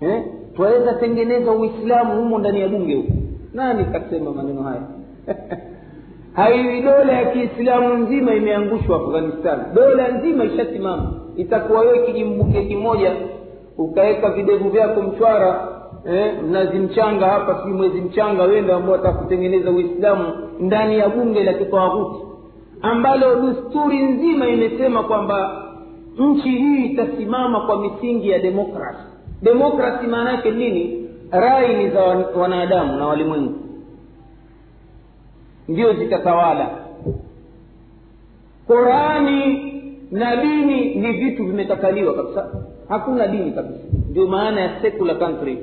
Eh? 0.00 0.24
twaweza 0.56 0.92
tengeneza 0.92 1.52
uislamu 1.52 2.16
humo 2.16 2.38
ndani 2.38 2.60
ya 2.60 2.68
bunge 2.68 2.94
huko. 2.94 3.12
Nani 3.54 3.84
kasema 3.84 4.32
maneno 4.32 4.62
haya? 4.62 4.82
Haiwi 6.36 6.82
dola 6.82 7.12
ya 7.12 7.30
kiislamu 7.32 7.94
nzima 7.94 8.34
imeangushwa 8.34 8.96
afghanistan. 8.96 9.58
Dola 9.74 10.08
nzima 10.08 10.44
ishasimama 10.44 11.19
itakuwa 11.36 11.80
wewe 11.80 12.06
kijimbuke 12.06 12.64
kimoja 12.64 13.12
ukaweka 13.78 14.30
videvu 14.30 14.68
vyako 14.70 15.02
mchwara 15.02 15.68
eh, 16.06 16.34
mnazi 16.48 16.78
mchanga 16.78 17.26
hapa 17.26 17.62
si 17.64 17.68
mwezi 17.68 18.00
mchanga 18.00 18.42
wenda 18.42 18.76
ambao 18.76 18.92
watakutengeneza 18.92 19.70
uislamu 19.70 20.24
ndani 20.60 20.98
ya 20.98 21.08
bunge 21.08 21.42
la 21.44 21.54
kitawaghuti 21.54 22.24
ambalo 22.82 23.34
dusturi 23.40 24.02
nzima 24.02 24.48
imesema 24.48 25.02
kwamba 25.02 25.62
nchi 26.18 26.48
hii 26.50 26.84
itasimama 26.86 27.60
kwa 27.60 27.80
misingi 27.80 28.30
ya 28.30 28.38
demokrasi. 28.38 29.02
Demokrasi 29.42 30.06
maana 30.06 30.30
yake 30.32 30.50
nini? 30.50 31.08
Rai 31.30 31.74
ni 31.76 31.90
za 31.90 32.00
wanadamu 32.40 32.96
na 32.96 33.06
walimwengu. 33.06 33.54
Ndio 35.68 35.92
zitatawala. 35.92 36.70
Qurani 38.66 39.69
na 40.10 40.36
dini 40.36 40.94
ni 40.94 41.12
vitu 41.12 41.44
vimekataliwa 41.44 42.14
kabisa. 42.14 42.48
Hakuna 42.88 43.26
dini 43.26 43.50
kabisa. 43.52 43.80
Ndio 44.10 44.26
maana 44.26 44.60
ya 44.60 44.80
secular 44.82 45.18
country. 45.18 45.58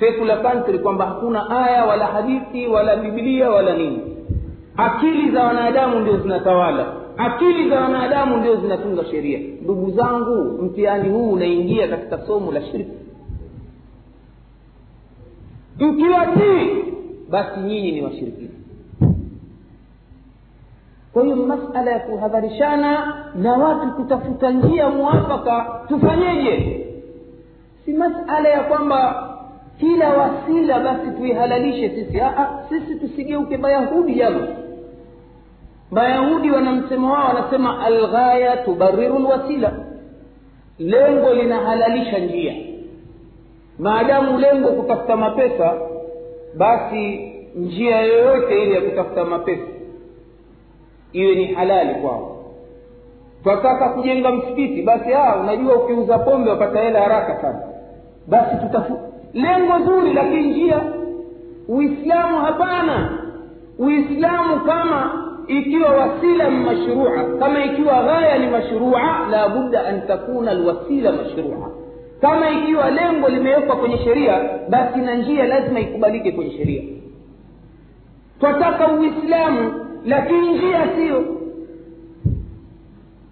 Secular 0.00 0.42
country 0.42 0.78
kwamba 0.78 1.06
hakuna 1.06 1.50
aya 1.66 1.84
wala 1.84 2.06
hadithi 2.06 2.66
wala 2.66 2.96
biblia 2.96 3.50
wala 3.50 3.76
nini. 3.76 3.98
Akili 4.76 5.30
za 5.30 5.42
wanadamu 5.44 6.00
ndio 6.00 6.16
zinatawala. 6.18 6.92
Akili 7.16 7.70
za 7.70 7.80
wanadamu 7.80 8.36
ndio 8.36 8.56
zinatunga 8.56 9.04
sheria. 9.04 9.38
Ndugu 9.62 9.90
zangu 9.90 10.62
mtihani 10.62 11.08
huu 11.08 11.30
unaingia 11.32 11.88
katika 11.88 12.18
somo 12.26 12.52
la 12.52 12.62
shirki. 12.62 12.90
Mkiwatii 15.80 16.84
basi 17.30 17.60
nyinyi 17.60 17.92
ni 17.92 18.02
washirikina 18.02 18.50
kwa 21.12 21.22
hiyo 21.22 21.36
masala 21.36 21.90
ya 21.90 21.98
kuhadharishana 21.98 23.14
na 23.34 23.52
watu 23.52 23.92
kutafuta 23.92 24.50
njia 24.50 24.88
mwafaka 24.90 25.80
tufanyeje? 25.88 26.86
Si 27.84 27.92
masala 27.92 28.48
ya 28.48 28.60
kwamba 28.60 29.26
kila 29.80 30.08
wasila 30.14 30.80
basi 30.80 31.10
tuihalalishe 31.18 31.90
sisi. 31.90 32.20
Aa, 32.20 32.48
sisi 32.68 32.94
tusigeuke 32.94 33.56
mayahudi 33.56 34.14
jama. 34.14 34.46
Mayahudi 35.90 36.50
wanamsema 36.50 37.12
wao 37.12 37.28
wanasema 37.34 37.80
alghaya 37.86 38.56
tubariru 38.56 39.18
lwasila 39.18 39.72
lengo 40.78 41.34
linahalalisha 41.34 42.18
njia. 42.18 42.54
Maadamu 43.78 44.38
lengo 44.38 44.68
kutafuta 44.68 45.16
mapesa 45.16 45.74
basi 46.56 47.32
njia 47.56 48.00
yoyote 48.00 48.62
ile 48.62 48.74
ya 48.74 48.80
kutafuta 48.80 49.24
mapesa 49.24 49.62
iwe 51.12 51.34
ni 51.34 51.46
halali 51.46 51.94
kwao. 51.94 52.36
Twataka 53.42 53.88
kujenga 53.88 54.30
msikiti 54.32 54.82
basi 54.82 55.14
aa 55.14 55.36
unajua 55.36 55.74
ukiuza 55.76 56.18
pombe 56.18 56.50
wapata 56.50 56.80
hela 56.80 57.00
haraka 57.00 57.40
sana. 57.42 57.60
Basi 58.28 58.56
tutafu 58.56 58.98
lengo 59.34 59.78
zuri 59.84 60.12
lakini 60.12 60.42
njia 60.50 60.80
uislamu 61.68 62.38
hapana. 62.38 63.18
Uislamu 63.78 64.60
kama 64.66 65.26
ikiwa 65.46 65.90
wasila 65.90 66.50
mashrua 66.50 67.24
kama 67.38 67.64
ikiwa 67.64 68.02
ghaya 68.02 68.38
ni 68.38 68.46
mashrua 68.46 69.00
la 69.30 69.48
budda 69.48 69.84
an 69.86 70.06
takuna 70.06 70.50
alwasila 70.50 71.12
mashrua. 71.12 71.70
Kama 72.20 72.50
ikiwa 72.50 72.90
lengo 72.90 73.28
limewekwa 73.28 73.76
kwenye 73.76 73.98
sheria 73.98 74.40
basi 74.68 74.98
na 74.98 75.14
njia 75.14 75.44
lazima 75.44 75.80
ikubalike 75.80 76.32
kwenye 76.32 76.50
sheria. 76.50 76.82
Twataka 78.40 78.88
uislamu 78.92 79.79
lakini 80.04 80.54
njia 80.58 80.94
siyo 80.96 81.24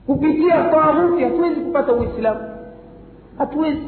kupitia 0.07 0.65
taghuti 0.71 1.25
hatuwezi 1.25 1.61
kupata 1.61 1.93
uislamu. 1.93 2.41
Hatuwezi. 3.39 3.83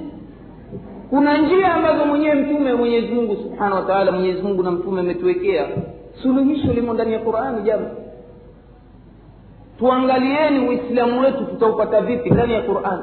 Kuna 1.11 1.39
njia 1.39 1.75
ambazo 1.75 2.05
mwenyewe 2.07 2.35
mtume 2.35 2.75
mwenyezi 2.75 3.15
mungu 3.15 3.37
subhanahu 3.37 3.75
wa 3.75 3.83
taala 3.83 4.13
mwenyezi 4.13 4.43
mungu 4.43 4.63
na 4.63 4.71
mtume 4.71 5.01
ametuwekea. 5.01 5.67
Suluhisho 6.23 6.73
limo 6.73 6.95
ndani 6.95 7.13
ya 7.13 7.19
qurani 7.19 7.63
jama 7.63 7.91
tuangalieni 9.79 10.69
uislamu 10.69 11.21
wetu 11.21 11.45
tutaupata 11.45 12.01
vipi 12.01 12.31
ndani 12.31 12.53
ya 12.53 12.63
qurani 12.63 13.03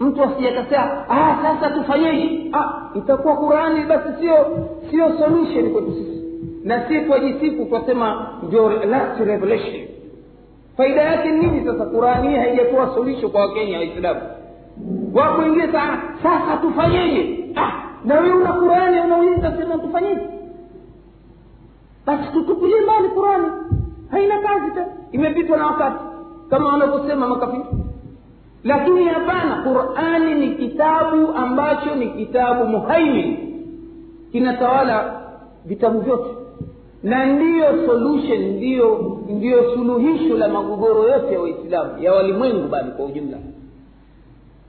mtu 0.00 0.22
asijakasea 0.24 1.08
ah, 1.10 1.38
sasa 1.42 1.70
tufanyeje? 1.70 2.50
Ah, 2.52 2.90
itakuwa 2.94 3.36
qurani 3.36 3.84
basi 3.84 4.08
sio 4.20 4.36
sio 4.90 5.18
solution 5.18 5.72
kwetu 5.72 5.92
sisi 5.92 6.23
na 6.64 6.88
si 6.88 7.00
twajisifu 7.00 7.64
twasema 7.64 8.28
ndio 8.42 8.68
revelation. 9.24 9.88
Faida 10.76 11.00
yake 11.02 11.30
nini 11.32 11.64
sasa? 11.66 11.86
Qurani 11.86 12.28
hii 12.28 12.36
haijatoa 12.36 12.94
solution 12.94 13.30
kwa 13.32 13.40
wakenya 13.40 13.78
waislamu 13.78 14.20
wako 15.14 15.40
wengine 15.42 15.72
sana 15.72 16.02
sasa 16.22 16.56
tufanyeje 16.56 17.50
ah, 17.56 17.72
na 18.04 18.20
wewe 18.20 18.34
una 18.34 18.52
qurani 18.52 19.00
unauliza 19.00 19.56
sema 19.56 19.78
tufanyeje 19.78 20.20
basi 22.06 22.32
tutupilie 22.32 22.80
mbali 22.80 23.08
qurani. 23.08 23.46
Haina 24.10 24.38
kazi 24.38 24.70
tena. 24.74 24.86
Imepitwa 25.12 25.56
na 25.58 25.66
wakati. 25.66 26.04
Kama 26.50 26.68
wanavyosema 26.68 27.28
makafiri. 27.28 27.64
Lakini 28.64 29.04
hapana 29.04 29.62
qurani 29.62 30.34
ni 30.34 30.54
kitabu 30.54 31.32
ambacho 31.36 31.94
ni 31.94 32.06
kitabu 32.10 32.64
muhaimin 32.66 33.36
kinatawala 34.32 35.20
vitabu 35.64 36.00
vyote 36.00 36.30
na 37.04 37.26
ndiyo 37.26 37.86
solution 37.86 38.40
ndiyo 38.56 39.18
ndiyo 39.28 39.74
suluhisho 39.74 40.38
la 40.38 40.48
magogoro 40.48 41.08
yote 41.08 41.34
ya 41.34 41.40
waislamu 41.40 42.02
ya 42.02 42.12
walimwengu 42.12 42.68
bali 42.68 42.90
kwa 42.90 43.04
ujumla. 43.06 43.38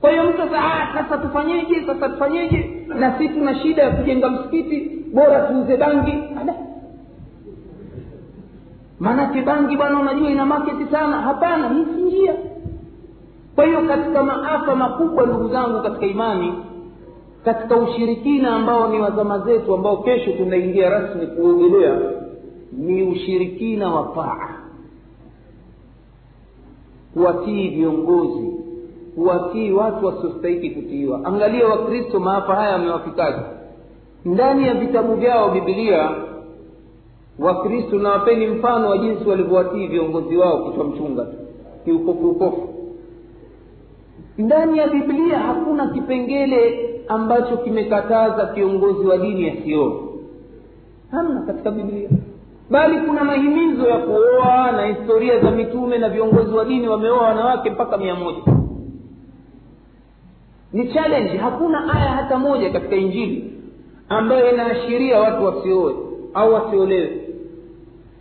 Kwa 0.01 0.10
hiyo 0.12 0.24
mtu 0.24 0.38
sasa 0.38 0.62
sasa 0.94 1.18
tufanyeje 1.18 1.86
sasa 1.86 2.10
tufanyeje? 2.10 2.86
Na 2.88 3.18
si 3.18 3.30
tuna 3.30 3.56
shida 3.56 3.84
ya 3.84 3.92
kujenga 3.92 4.30
msikiti 4.30 4.92
bora 5.13 5.39
tuuze 5.42 5.77
bangi. 5.77 6.13
Maanake 9.00 9.42
bangi 9.42 9.77
bwana 9.77 10.00
unajua 10.00 10.30
ina 10.30 10.46
maketi 10.46 10.92
sana. 10.92 11.22
Hapana 11.22 11.70
hii 11.70 11.86
si 11.96 12.01
njia. 12.01 12.36
Kwa 13.56 13.65
hiyo 13.65 13.82
katika 13.82 14.24
maafa 14.24 14.75
makubwa 14.75 15.25
ndugu 15.25 15.48
zangu 15.50 15.82
katika 15.84 16.06
imani 16.06 16.54
katika 17.46 17.75
ushirikina 17.77 18.56
ambao 18.56 18.88
ni 18.88 19.00
wazama 19.00 19.39
zetu 19.39 19.74
ambao 19.74 19.98
kesho 19.98 20.32
tunaingia 20.32 20.89
rasmi 20.89 21.27
kuogelea 21.27 22.00
ni 22.72 23.03
ushirikina 23.03 23.93
wa 23.95 24.15
taa 24.15 24.50
kuwatii 27.13 27.69
viongozi 27.69 28.51
kuwatii 29.15 29.72
watu 29.72 30.05
wasiostahiki 30.05 30.69
kutiiwa. 30.69 31.25
Angalia 31.25 31.67
wakristo 31.67 32.19
maafa 32.19 32.55
haya 32.55 32.72
yamewafikaji 32.72 33.39
ndani 34.25 34.67
ya 34.67 34.74
vitabu 34.74 35.15
vyao 35.15 35.50
bibilia 35.51 36.12
wakristo 37.39 38.00
na 38.00 38.10
wapeni 38.10 38.48
mfano 38.48 38.89
wa 38.89 38.98
jinsi 38.98 39.29
walivyowatii 39.29 39.88
viongozi 39.88 40.38
wao 40.38 40.69
kichwa 40.69 40.86
mchunga 40.86 41.24
tu 41.25 41.36
kiukofu 41.86 42.29
ukofu 42.29 42.69
ndani 44.38 44.77
ya 44.77 44.88
biblia 44.88 45.39
hakuna 45.39 45.88
kipengele 45.88 46.89
ambacho 47.07 47.57
kimekataza 47.57 48.45
kiongozi 48.45 49.07
wa 49.07 49.17
dini 49.17 49.50
asioe 49.50 49.93
hamna 51.12 51.41
katika 51.41 51.72
biblia 51.72 52.10
bali 52.69 53.00
kuna 53.00 53.24
mahimizo 53.24 53.88
ya 53.89 53.98
kuoa 53.98 54.72
na 54.72 54.86
historia 54.86 55.39
za 55.39 55.51
mitume 55.51 55.98
na 55.98 56.10
viongozi 56.10 56.53
wa 56.53 56.65
dini 56.65 56.88
wameoa 56.88 57.22
wanawake 57.22 57.69
mpaka 57.69 57.98
mia 57.98 58.15
moja. 58.15 58.41
Ni 60.74 60.93
challenge. 60.93 61.38
Hakuna 61.38 61.93
aya 61.93 62.12
hata 62.12 62.38
moja 62.38 62.69
katika 62.69 62.95
injili 62.95 63.53
ambayo 64.10 64.51
inaashiria 64.51 65.19
watu 65.19 65.45
wasioe 65.45 65.95
au 66.34 66.53
wasiolewe. 66.53 67.22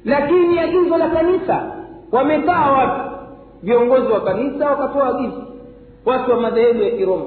Lakini 0.05 0.59
agizo 0.59 0.97
la 0.97 1.09
kanisa 1.09 1.73
wamekaa 2.13 2.73
watu. 2.73 3.11
Viongozi 3.63 4.13
wa 4.13 4.21
kanisa 4.21 4.71
wakatoa 4.71 5.09
agizo. 5.09 5.43
Watu 6.05 6.31
wa 6.31 6.41
madhehebu 6.41 6.83
ya 6.83 6.91
kiroma 6.91 7.25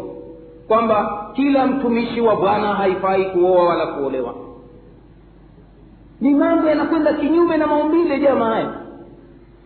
kwamba 0.67 1.27
kila 1.36 1.67
mtumishi 1.67 2.21
wa 2.21 2.36
bwana 2.36 2.74
haifai 2.74 3.25
kuoa 3.25 3.63
wala 3.69 3.88
kuolewa 3.88 4.33
ni 6.21 6.33
mambo 6.33 6.67
yanakwenda 6.69 7.13
kinyume 7.13 7.57
na 7.57 7.67
maumbile 7.67 8.19
jamaa. 8.19 8.50
Haya 8.53 8.69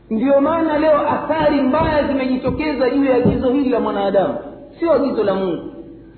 ndiyo 0.09 0.41
maana 0.41 0.79
leo 0.79 0.97
athari 1.09 1.61
mbaya 1.61 2.07
zimejitokeza 2.07 2.89
juu 2.89 3.03
ya 3.05 3.15
agizo 3.15 3.49
hili 3.49 3.69
la 3.69 3.79
mwanadamu. 3.79 4.35
Sio 4.79 4.93
agizo 4.93 5.23
la 5.23 5.35
mungu. 5.35 5.63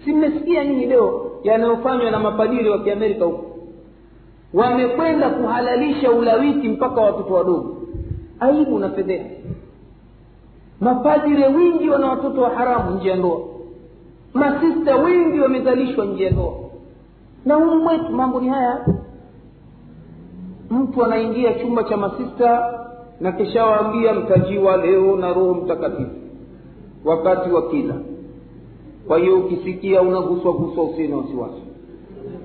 Si 0.06 0.14
mmesikia 0.14 0.66
nyinyi 0.66 0.86
leo 0.86 1.32
yanayofanywa 1.44 2.12
na 2.12 2.20
mapadiri 2.20 2.70
wa 2.70 2.80
kiamerika 2.80 3.26
huko? 3.26 3.46
Wamekwenda 4.54 5.30
kuhalalisha 5.30 6.12
ulawiti 6.12 6.70
mpaka 6.70 7.02
watoto 7.02 7.34
wadogo. 7.34 7.78
Aibu 8.40 8.80
na 8.80 8.90
fedheha. 8.90 9.26
Mapadire 10.80 11.48
wingi 11.48 11.90
wana 11.90 12.08
watoto 12.10 12.42
wa 12.42 12.50
haramu 12.50 12.92
nje 12.92 13.10
ya 13.10 13.16
ndoa. 13.16 13.40
Masista 14.34 14.96
wengi 14.96 15.40
wamezalishwa 15.40 16.06
nje 16.06 16.24
ya 16.24 16.32
ndoa. 16.32 16.54
Na 17.46 17.56
humu 17.56 17.80
mwetu 17.80 18.12
mambo 18.12 18.42
ni 18.42 18.50
haya 18.50 18.86
mtu 20.94 21.06
anaingia 21.06 21.54
chumba 21.54 21.84
cha 21.84 21.98
masista 21.98 22.74
na 23.22 23.32
kishawaambia 23.32 24.14
mtajiwa 24.14 24.78
leo 24.78 25.16
na 25.16 25.34
roho 25.34 25.54
mtakatifu 25.54 26.12
wakati 27.06 27.50
wa 27.50 27.70
kila. 27.70 27.96
Kwa 29.08 29.18
hiyo 29.20 29.40
ukisikia 29.40 30.02
unaguswa 30.02 30.54
guswa 30.54 30.84
usina 30.84 31.18
wasiwasi. 31.18 31.62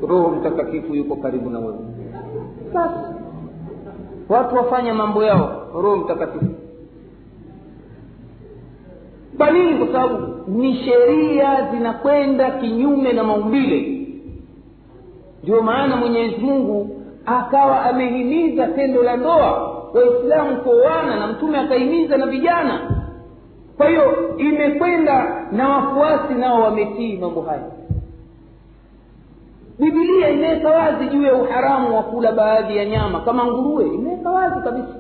Roho 0.09 0.29
mtakatifu 0.29 0.95
yuko 0.95 1.17
karibu 1.17 1.51
na 1.51 1.59
wewe. 1.59 1.79
Basi 2.75 2.95
watu 4.29 4.57
wafanya 4.57 4.95
mambo 4.95 5.25
yao 5.25 5.63
roho 5.75 5.97
mtakatifu. 5.97 6.47
Kwa 9.37 9.51
nini? 9.51 9.79
Kwa 9.79 9.87
sababu 9.87 10.51
ni 10.51 10.75
sheria 10.75 11.71
zinakwenda 11.71 12.51
kinyume 12.51 13.13
na 13.13 13.25
maumbile. 13.25 14.07
Ndio 15.43 15.63
maana 15.63 15.97
mwenyezi 15.97 16.37
mungu 16.37 16.98
akawa 17.39 17.83
amehimiza 17.85 18.67
tendo 18.67 19.03
la 19.03 19.17
ndoa. 19.17 19.75
Waislamu 19.95 20.57
kuoana 20.57 21.17
na 21.17 21.27
mtume 21.27 21.59
akahimiza 21.59 22.17
na 22.17 22.27
vijana. 22.27 22.81
Kwa 23.77 23.89
hiyo 23.89 24.35
imekwenda 24.39 25.47
na 25.53 25.69
wafuasi 25.69 26.35
nao 26.35 26.61
wametii 26.63 27.17
mambo 27.17 27.43
haya. 27.43 27.63
Bibilia 29.79 30.29
imeweka 30.31 30.69
wazi 30.71 31.07
juu 31.09 31.23
ya 31.23 31.35
uharamu 31.35 31.97
wa 31.97 32.03
kula 32.03 32.33
baadhi 32.33 32.77
ya 32.77 32.85
nyama. 32.85 33.21
Kama 33.21 33.45
nguruwe 33.45 33.87
imeweka 33.87 34.31
wazi 34.31 34.61
kabisa. 34.65 34.95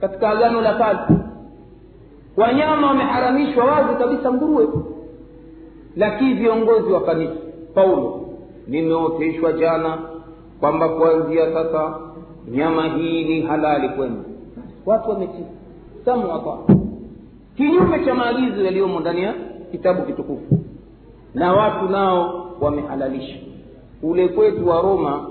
Katika 0.00 0.28
agano 0.30 0.60
la 0.60 0.74
kale. 0.74 0.98
Wanyama 2.36 2.86
wameharamishwa 2.86 3.64
wazi 3.64 3.94
kabisa 3.98 4.32
nguruwe. 4.32 4.68
Lakini 5.96 6.34
viongozi 6.34 6.92
wa 6.92 7.00
kanisa 7.00 7.32
paulo 7.74 8.20
nimeoteshwa 8.68 9.52
jana 9.52 9.98
kwamba 10.60 10.88
kuanzia 10.88 11.52
sasa 11.52 11.98
nyama 12.50 12.88
hii 12.88 13.24
ni 13.24 13.40
halali 13.40 13.88
kwenu. 13.88 14.24
Watu 14.86 15.10
wametii 15.10 15.44
samu 16.04 16.28
kinyume 17.56 18.04
cha 18.04 18.14
maagizo 18.14 18.64
yaliyomo 18.64 19.00
ndani 19.00 19.22
ya 19.22 19.34
kitabu 19.72 20.02
kitukufu. 20.02 20.58
Na 21.34 21.52
watu 21.52 21.88
nao 21.88 22.50
wamehalalisha. 22.60 23.36
Ule 24.02 24.28
kwetu 24.28 24.68
wa 24.68 24.82
roma 24.82 25.26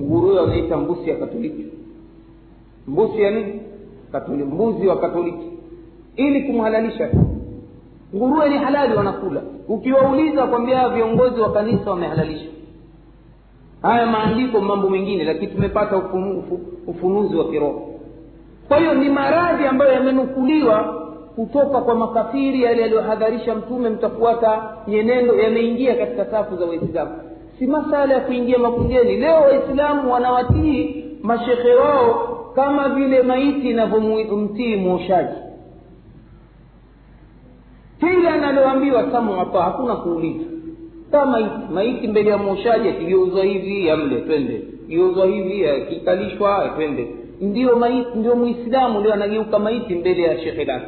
nguruwe 0.00 0.40
wanaita 0.40 0.76
mbusi 0.76 1.10
ya 1.10 1.16
katoliki. 1.16 1.66
Mbusi 2.88 3.22
ya 3.22 3.30
nini? 3.30 3.60
Katoliki 4.12 4.44
mbuzi 4.44 4.86
wa 4.86 4.96
katoliki. 4.96 5.46
Ili 6.16 6.42
kumhalalisha. 6.42 7.10
Nguruwe 8.16 8.48
ni 8.48 8.58
halali 8.58 8.94
wanakula. 8.96 9.42
Ukiwauliza 9.68 10.46
kwambia 10.46 10.88
viongozi 10.88 11.40
wa 11.40 11.52
kanisa 11.52 11.90
wamehalalisha 11.90 12.46
haya 13.82 14.06
maandiko 14.06 14.60
mambo 14.60 14.90
mengine 14.90 15.24
lakini 15.24 15.46
tumepata 15.52 15.96
ufunu, 15.96 16.44
ufunuzi 16.86 17.36
wa 17.36 17.44
kiroho. 17.50 17.88
Kwa 18.68 18.78
hiyo 18.78 18.94
ni 18.94 19.08
maradhi 19.08 19.66
ambayo 19.66 19.92
yamenukuliwa 19.92 21.02
kutoka 21.36 21.80
kwa 21.80 21.94
makafiri 21.94 22.62
yale 22.62 22.82
yaliyohadharisha 22.82 23.54
mtume 23.54 23.90
mtafuata 23.90 24.62
nyenendo 24.88 25.34
yameingia 25.34 25.94
katika 25.94 26.24
safu 26.24 26.56
za 26.56 26.64
waislamu. 26.66 27.10
Si 27.58 27.66
masala 27.66 28.14
ya 28.14 28.20
kuingia 28.20 28.58
makungeni 28.58 29.16
leo 29.16 29.40
waislamu 29.40 30.12
wanawatii 30.12 31.04
mashekhe 31.22 31.74
wao 31.74 32.28
kama 32.54 32.88
vile 32.88 33.22
maiti 33.22 33.70
inavyomtii 33.70 34.76
mwoshaji. 34.76 35.34
Kila 38.00 38.32
analoambiwa 38.32 39.12
samu 39.12 39.32
hapa 39.32 39.62
hakuna 39.62 39.96
kuuliza 39.96 40.44
maiti 41.26 41.72
maiti 41.74 42.08
mbele 42.08 42.30
ya 42.30 42.38
mwoshaji 42.38 42.88
akigeuzwa 42.88 43.44
hivi 43.44 43.86
yamle 43.86 44.20
twende. 44.20 44.62
Geuzwa 44.88 45.26
hivi 45.26 45.68
akikalishwa 45.68 46.68
twende. 46.76 47.08
Ndio 47.40 47.76
maiti 47.76 48.18
ndio 48.18 48.36
muislamu 48.36 49.00
leo 49.00 49.12
anageuka 49.12 49.58
maiti 49.58 49.94
mbele 49.94 50.22
ya 50.22 50.38
shekhe 50.38 50.64
lake 50.64 50.86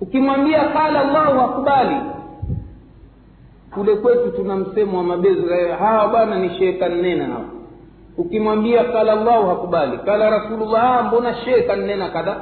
ukimwambia 0.00 0.64
qala 0.64 1.04
llahu 1.04 1.38
hakubali 1.38 1.96
kule 3.74 3.94
kwetu 3.96 4.30
tuna 4.36 4.56
msemo 4.56 4.98
wa 4.98 5.04
mabezo 5.04 5.42
hawa 5.78 6.08
bwana 6.08 6.38
ni 6.38 6.50
sheka 6.58 6.88
nnena 6.88 7.24
hawa. 7.24 7.44
Ukimwambia 8.18 8.84
qala 8.84 9.14
llahu 9.14 9.46
hakubali 9.48 9.98
qala 9.98 10.30
rasulullah 10.30 11.06
mbona 11.06 11.34
sheka 11.34 11.76
nnena 11.76 12.08
kadha? 12.08 12.36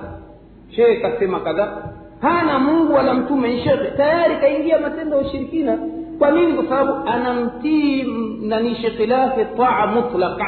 Shekhe 0.71 0.97
kasema 0.97 1.41
kadha. 1.41 1.77
Hana 2.21 2.59
mungu 2.59 2.93
wala 2.95 3.15
mtume 3.15 3.49
ni 3.55 3.63
shekhe 3.65 3.91
tayari 3.97 4.37
kaingia 4.37 4.79
matendo 4.79 5.17
ya 5.17 5.23
ushirikina 5.27 5.79
kwa 6.19 6.31
nini? 6.31 6.53
Kwa 6.55 6.65
sababu 6.69 7.09
anamtii 7.09 8.03
nani 8.41 8.75
shekhe 8.75 9.07
lake 9.07 9.45
taa 9.45 9.87
mutlaka 9.87 10.47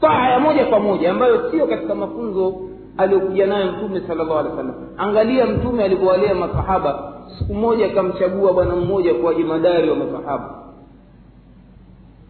taa 0.00 0.28
ya 0.30 0.40
moja 0.40 0.64
kwa 0.66 0.80
moja 0.80 1.10
ambayo 1.10 1.50
sio 1.50 1.66
katika 1.66 1.94
mafunzo 1.94 2.54
aliyokuja 2.96 3.46
nayo 3.46 3.72
mtume 3.72 4.00
sala 4.00 4.24
llahu 4.24 4.38
alehi 4.38 4.56
wa 4.56 4.62
sallam 4.62 4.74
angalia 4.96 5.46
mtume 5.46 5.84
alivyowalea 5.84 6.34
masahaba 6.34 7.12
siku 7.38 7.54
moja 7.54 7.86
akamchagua 7.86 8.52
bwana 8.52 8.76
mmoja 8.76 9.14
kuwa 9.14 9.34
jemadari 9.34 9.90
wa 9.90 9.96
masahaba. 9.96 10.54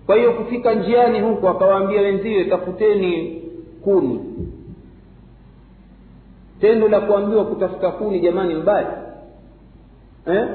Kwa 0.06 0.16
hiyo 0.16 0.32
kufika 0.32 0.74
njiani 0.74 1.20
huko 1.20 1.48
akawaambia 1.48 2.00
wenziwe 2.00 2.44
tafuteni 2.44 3.42
kuni. 3.84 4.20
Tendo 6.60 6.88
la 6.88 7.00
kuambiwa 7.00 7.44
kutafuta 7.44 7.90
kuni 7.90 8.20
jamani 8.20 8.54
mbaya. 8.54 9.02
Eh? 10.26 10.48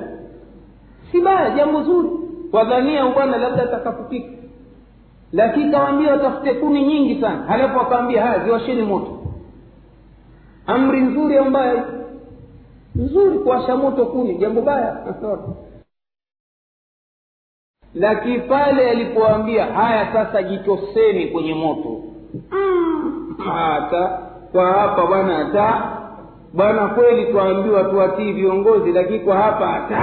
Si 1.12 1.22
baya 1.22 1.50
jambo 1.50 1.84
zuri. 1.84 2.10
Wadhania 2.52 3.06
bwana 3.06 3.38
labda 3.38 3.63
atakapopika 3.63 4.39
lakini 5.32 5.72
kawaambia 5.72 6.12
watafute 6.12 6.54
kuni 6.54 6.86
nyingi 6.88 7.22
sana. 7.22 7.43
Halafu 7.48 7.80
akaambia 7.80 8.26
haya 8.26 8.43
ziwasheni 8.43 8.82
moto. 8.82 9.17
Amri 10.67 11.02
nzuri 11.02 11.38
au 11.38 11.45
nzuri 12.95 13.39
kuwasha 13.39 13.76
moto 13.78 14.06
kuni 14.06 14.36
jambo 14.38 14.62
baya. 14.62 14.98
Lakini 17.93 18.39
pale 18.39 18.89
alipoambia 18.89 19.65
haya 19.65 20.13
sasa 20.13 20.43
jitoseni 20.43 21.28
kwenye 21.28 21.54
moto. 21.54 22.02
Mm, 22.52 23.36
hata 23.54 24.08
kwa 24.52 24.65
hapa 24.74 25.06
bwana 25.06 25.34
hata 25.36 25.91
bwana 26.54 26.88
kweli 26.88 27.32
twaambiwa 27.32 27.84
tuwatii 27.84 28.32
viongozi 28.32 28.91
lakini 28.91 29.19
kwa 29.19 29.38
hapa 29.38 29.67
hata 29.67 29.95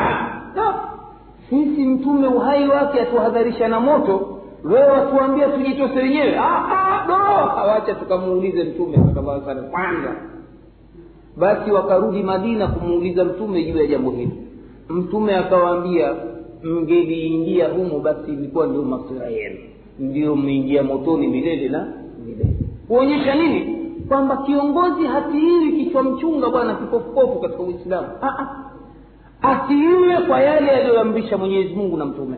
sisi 1.51 1.85
mtume 1.85 2.29
uhai 2.29 2.69
wake 2.69 3.01
atuhadharisha 3.01 3.69
na 3.69 3.81
moto 3.81 4.39
wewe 4.65 4.87
watuambia 4.91 5.49
tujitose 5.49 5.95
wenyewe 5.99 6.31
do 7.07 7.15
hawacha 7.57 7.95
tukamuulize 7.95 8.65
mtume 8.65 8.97
sallallahu 8.97 9.21
alaihi 9.31 9.47
wasallam 9.49 9.71
kwanza 9.71 10.17
basi 11.37 11.71
wakarudi 11.71 12.23
madina 12.23 12.67
kumuuliza 12.69 13.25
mtume 13.25 13.65
juu 13.65 13.79
ya 13.79 13.87
jambo 13.87 14.11
hili. 14.11 14.33
Mtume 14.89 15.37
akawaambia 15.37 16.15
mngeliingia 16.63 17.69
humo 17.69 17.99
basi 17.99 18.33
ilikuwa 18.33 18.67
ndio 18.67 18.83
masira 18.83 19.27
yenu. 19.27 19.57
Ndio 19.99 20.37
mmeingia 20.37 20.83
motoni 20.83 21.29
milele 21.29 21.69
na 21.69 21.93
milele. 22.27 22.57
Kuonyesha 22.89 23.35
nini? 23.35 23.77
Kwamba 24.09 24.37
kiongozi 24.37 25.03
hatiiwi 25.07 25.73
kichwa 25.73 26.03
mchunga 26.03 26.49
bwana 26.51 26.75
kipofupofu 26.75 27.41
katika 27.41 27.63
uislamu 27.63 28.09
asiiwe 29.47 30.17
kwa 30.29 30.41
yale 30.41 30.67
yaliyoamrisha 30.73 31.37
mwenyezi 31.39 31.75
mungu 31.75 31.97
na 31.97 32.05
mtume. 32.05 32.37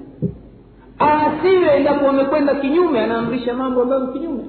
Asiwe 0.99 1.77
endapo 1.77 2.05
wamekwenda 2.07 2.55
kinyume 2.55 3.01
anaamrisha 3.01 3.55
mambo 3.55 3.83
ambayo 3.83 4.07
kinyume. 4.07 4.45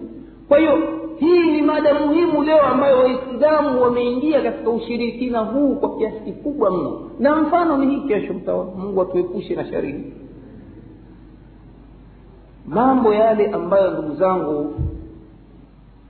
Kwa 0.48 0.60
hiyo 0.60 0.78
hii 1.19 1.52
ni 1.52 1.62
mada 1.62 1.93
muhimu 1.93 2.43
leo 2.43 2.62
ambayo 2.62 2.98
waislamu 3.00 3.82
wameingia 3.82 4.41
katika 4.41 4.69
ushirikina 4.69 5.39
huu 5.39 5.76
kwa 5.76 5.98
kiasi 5.98 6.19
kikubwa 6.26 6.72
mno. 6.72 7.02
Na 7.19 7.36
mfano 7.36 7.78
ni 7.78 7.95
hii 7.95 8.08
kesho 8.08 8.34
mtaona 8.34 8.72
mungu 8.72 9.02
atuepushe 9.02 9.56
na 9.56 9.65
sharini 9.65 10.13
mambo 12.67 13.13
yale 13.13 13.48
ambayo 13.48 13.91
ndugu 13.91 14.15
zangu 14.15 14.74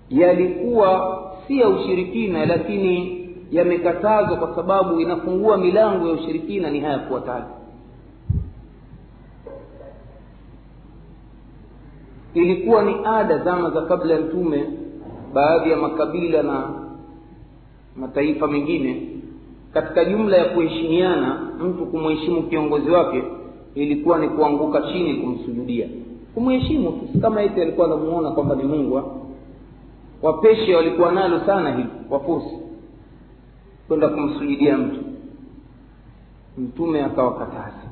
yalikuwa 0.09 1.19
si 1.47 1.59
ya 1.59 1.69
ushirikina 1.69 2.45
lakini 2.45 3.18
yamekatazwa 3.51 4.37
kwa 4.37 4.55
sababu 4.55 4.99
inafungua 5.01 5.57
milango 5.57 6.07
ya 6.07 6.13
ushirikina 6.13 6.69
ni 6.71 6.79
haya 6.79 6.99
kuwataja. 6.99 7.45
Ilikuwa 12.33 12.83
ni 12.83 12.95
ada 13.05 13.37
zama 13.37 13.69
za 13.69 13.81
kabla 13.81 14.13
ya 14.13 14.21
mtume 14.21 14.65
baadhi 15.33 15.71
ya 15.71 15.77
makabila 15.77 16.43
na 16.43 16.69
mataifa 17.95 18.47
mengine 18.47 19.07
katika 19.73 20.05
jumla 20.05 20.37
ya 20.37 20.45
kuheshimiana 20.45 21.41
mtu 21.63 21.85
kumheshimu 21.85 22.43
kiongozi 22.43 22.91
wake 22.91 23.23
ilikuwa 23.75 24.17
ni 24.19 24.29
kuanguka 24.29 24.81
chini 24.81 25.13
kumsujudia. 25.13 25.87
Kumheshimu 26.33 26.91
tu 26.91 27.19
kama 27.21 27.41
eti 27.43 27.61
alikuwa 27.61 27.87
anamuona 27.87 28.31
kwamba 28.31 28.55
ni 28.55 28.63
mungu 28.63 29.01
wapeshe 30.21 30.75
walikuwa 30.75 31.11
nalo 31.11 31.39
sana 31.45 31.71
hili 31.75 31.89
wafursi 32.09 32.58
kwenda 33.89 34.09
kumsujudia 34.09 34.77
mtu. 34.77 34.99
Mtume 36.57 37.03
akawakataza 37.03 37.89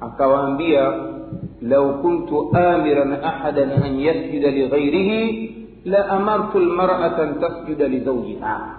akawaambia 0.00 0.92
lau 1.62 2.02
kuntu 2.02 2.56
amiran 2.56 3.12
ahadan 3.12 3.70
an 3.72 4.00
yasjuda 4.00 4.50
lighairihi 4.50 5.54
la 5.84 6.08
amartu 6.08 6.58
lmarata 6.58 7.22
an 7.22 7.40
tasjuda 7.40 7.88
lizaujiha 7.88 8.74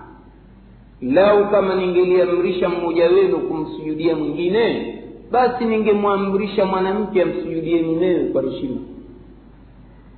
lau 1.01 1.49
kama 1.51 1.75
ningeliamrisha 1.75 2.69
mmoja 2.69 3.05
wenu 3.05 3.37
kumsujudia 3.39 4.15
mwingine 4.15 4.95
basi 5.31 5.65
ningemwamrisha 5.65 6.65
mwanamke 6.65 7.21
amsujudie 7.21 7.81
mumewe 7.81 8.23
kwa 8.23 8.41
heshima. 8.43 8.77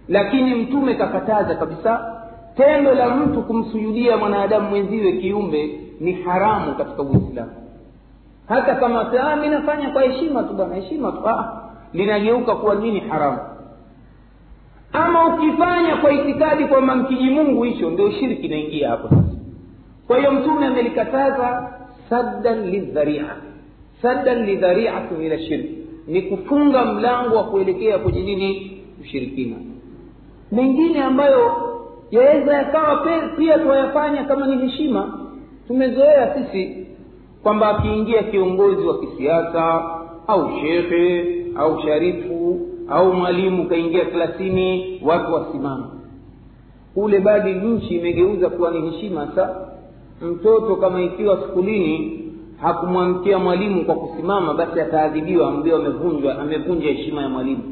Lakini 0.08 0.56
mtume 0.56 0.94
kakataza 0.96 1.56
kabisa 1.56 2.15
tendo 2.58 2.94
la 2.94 3.10
mtu 3.16 3.42
kumsujudia 3.42 4.18
mwanadamu 4.18 4.70
mwenziwe 4.70 5.12
kiumbe 5.12 5.80
ni 6.00 6.14
haramu 6.14 6.76
katika 6.76 7.02
uislamu. 7.04 7.52
Hata 8.48 8.76
kama 8.76 9.36
mi 9.42 9.50
nafanya 9.50 9.90
kwa 9.90 10.02
heshima 10.02 10.44
tu 10.44 10.54
bwana 10.54 10.76
heshima 10.76 11.12
tu. 11.12 11.20
Linageuka 11.94 12.56
kuwa 12.56 12.76
nini 12.76 13.00
haramu. 13.00 13.40
Ama 14.94 15.36
ukifanya 15.36 15.96
kwa 15.96 16.12
itikadi 16.12 16.66
kwamba 16.66 16.96
mkiji 16.96 17.30
mungu 17.30 17.64
hicho 17.64 17.90
ndio 17.90 18.12
shirki 18.12 18.46
inaingia 18.46 18.90
hapo 18.90 19.08
sasa. 19.10 19.38
Kwa 20.08 20.18
hiyo 20.18 20.32
mtume 20.32 20.66
amelikataza 20.66 21.74
saddan 22.10 22.70
lidharia 22.70 23.26
saddan 24.02 24.46
lidhariatin 24.46 25.22
ila 25.22 25.40
shirki 25.40 25.76
ni 26.08 26.22
kufunga 26.22 26.86
mlango 26.86 27.36
wa 27.36 27.44
kuelekea 27.44 28.00
kwenye 28.00 28.24
nini 28.24 28.82
ushirikina. 29.02 29.56
Mengine 30.52 31.04
ambayo 31.04 31.52
yaweza 32.22 32.54
yakawa 32.54 33.08
pia 33.38 33.60
twayafanya 33.60 34.24
kama 34.24 34.48
ni 34.48 34.58
heshima. 34.68 35.20
Tumezoea 35.68 36.36
sisi 36.36 36.88
kwamba 37.44 37.70
akiingia 37.70 38.24
kiongozi 38.24 38.88
wa 38.88 39.00
kisiasa 39.00 39.82
au 40.28 40.50
shekhe 40.62 41.26
au 41.56 41.82
sharifu 41.82 42.60
au 42.90 43.14
mwalimu 43.14 43.66
kaingia 43.70 44.06
klasini 44.06 45.02
watu 45.06 45.34
wasimama 45.34 45.90
kule 46.94 47.20
badi 47.20 47.52
nchi 47.54 47.96
imegeuza 47.96 48.50
kuwa 48.50 48.72
ni 48.72 48.90
heshima. 48.92 49.28
Sa 49.36 49.56
mtoto 50.22 50.76
kama 50.76 51.02
ikiwa 51.02 51.38
skulini 51.38 52.22
hakumwamkia 52.62 53.40
mwalimu 53.40 53.86
kwa 53.86 53.96
kusimama 53.96 54.54
basi 54.54 54.82
ataadhibiwa. 54.82 55.52
Mbio 55.52 55.76
amevunjwa 55.76 56.40
amevunja 56.40 56.88
heshima 56.88 57.22
ya 57.22 57.30
mwalimu. 57.30 57.64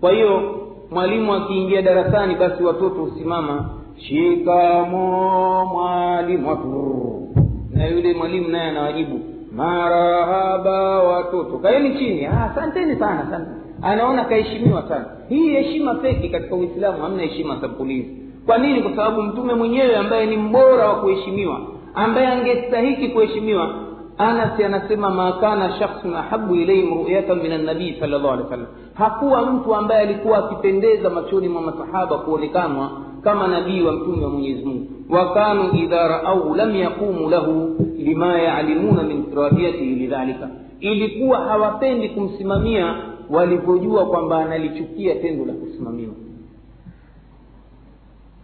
Kwa 0.00 0.12
hiyo 0.12 0.60
mwalimu 0.90 1.34
akiingia 1.34 1.82
darasani 1.82 2.34
basi 2.34 2.62
watoto 2.64 2.94
husimama 3.00 3.70
shikamo 4.08 5.66
mwalimu 5.66 6.48
watu 6.48 7.28
na 7.70 7.86
yule 7.86 8.14
mwalimu 8.14 8.48
naye 8.48 8.68
anawajibu 8.70 9.20
marahaba 9.56 11.02
watoto. 11.02 11.58
Kaeni 11.58 11.98
chini. 11.98 12.26
Asanteni 12.26 12.96
sana 12.96 13.26
sana 13.30 13.46
anaona 13.82 14.24
kaheshimiwa 14.24 14.82
sana. 14.88 15.04
Hii 15.28 15.48
heshima 15.50 15.94
feki 15.94 16.28
katika 16.28 16.54
uislamu 16.54 17.02
hamna 17.02 17.22
heshima 17.22 17.60
sapulizi 17.60 18.16
kwa 18.46 18.58
nini? 18.58 18.82
Kwa 18.82 18.90
sababu 18.96 19.22
mtume 19.22 19.54
mwenyewe 19.54 19.96
ambaye 19.96 20.26
ni 20.26 20.36
mbora 20.36 20.88
wa 20.88 20.94
kuheshimiwa 20.94 21.60
ambaye 21.94 22.26
angestahiki 22.26 23.08
kuheshimiwa 23.08 23.74
anasi 24.18 24.64
anasema 24.64 25.10
makana 25.10 25.72
shakhsun 25.78 26.14
ahabu 26.14 26.54
ilaihim 26.54 26.94
ruyatan 27.04 27.42
min 27.42 27.52
annabii 27.52 27.96
sal 28.00 28.10
llahu 28.10 28.28
alih 28.28 28.44
wa 28.44 28.50
sallam. 28.50 28.66
Hakuwa 28.94 29.46
mtu 29.46 29.74
ambaye 29.74 30.00
alikuwa 30.00 30.38
akipendeza 30.38 31.10
machoni 31.10 31.48
mwa 31.48 31.62
masahaba 31.62 32.18
kuonekanwa 32.18 32.90
kama 33.24 33.48
nabii 33.48 33.82
wa 33.82 33.92
mtume 33.92 34.24
wa 34.24 34.30
mwenyezi 34.30 34.64
mungu. 34.64 34.86
Wakanu 35.10 35.72
idha 35.74 36.08
raau 36.08 36.54
lam 36.54 36.76
yaqumu 36.76 37.30
lahu 37.30 37.76
lima 37.98 38.38
yalimuna 38.38 39.02
min 39.02 39.24
kirahiyatihi 39.24 39.94
lidhalika. 39.94 40.48
Ilikuwa 40.80 41.38
hawapendi 41.40 42.08
kumsimamia 42.08 42.96
walivyojua 43.30 44.06
kwamba 44.06 44.38
analichukia 44.38 45.14
tendo 45.14 45.44
la 45.44 45.52
kusimamiwa. 45.52 46.12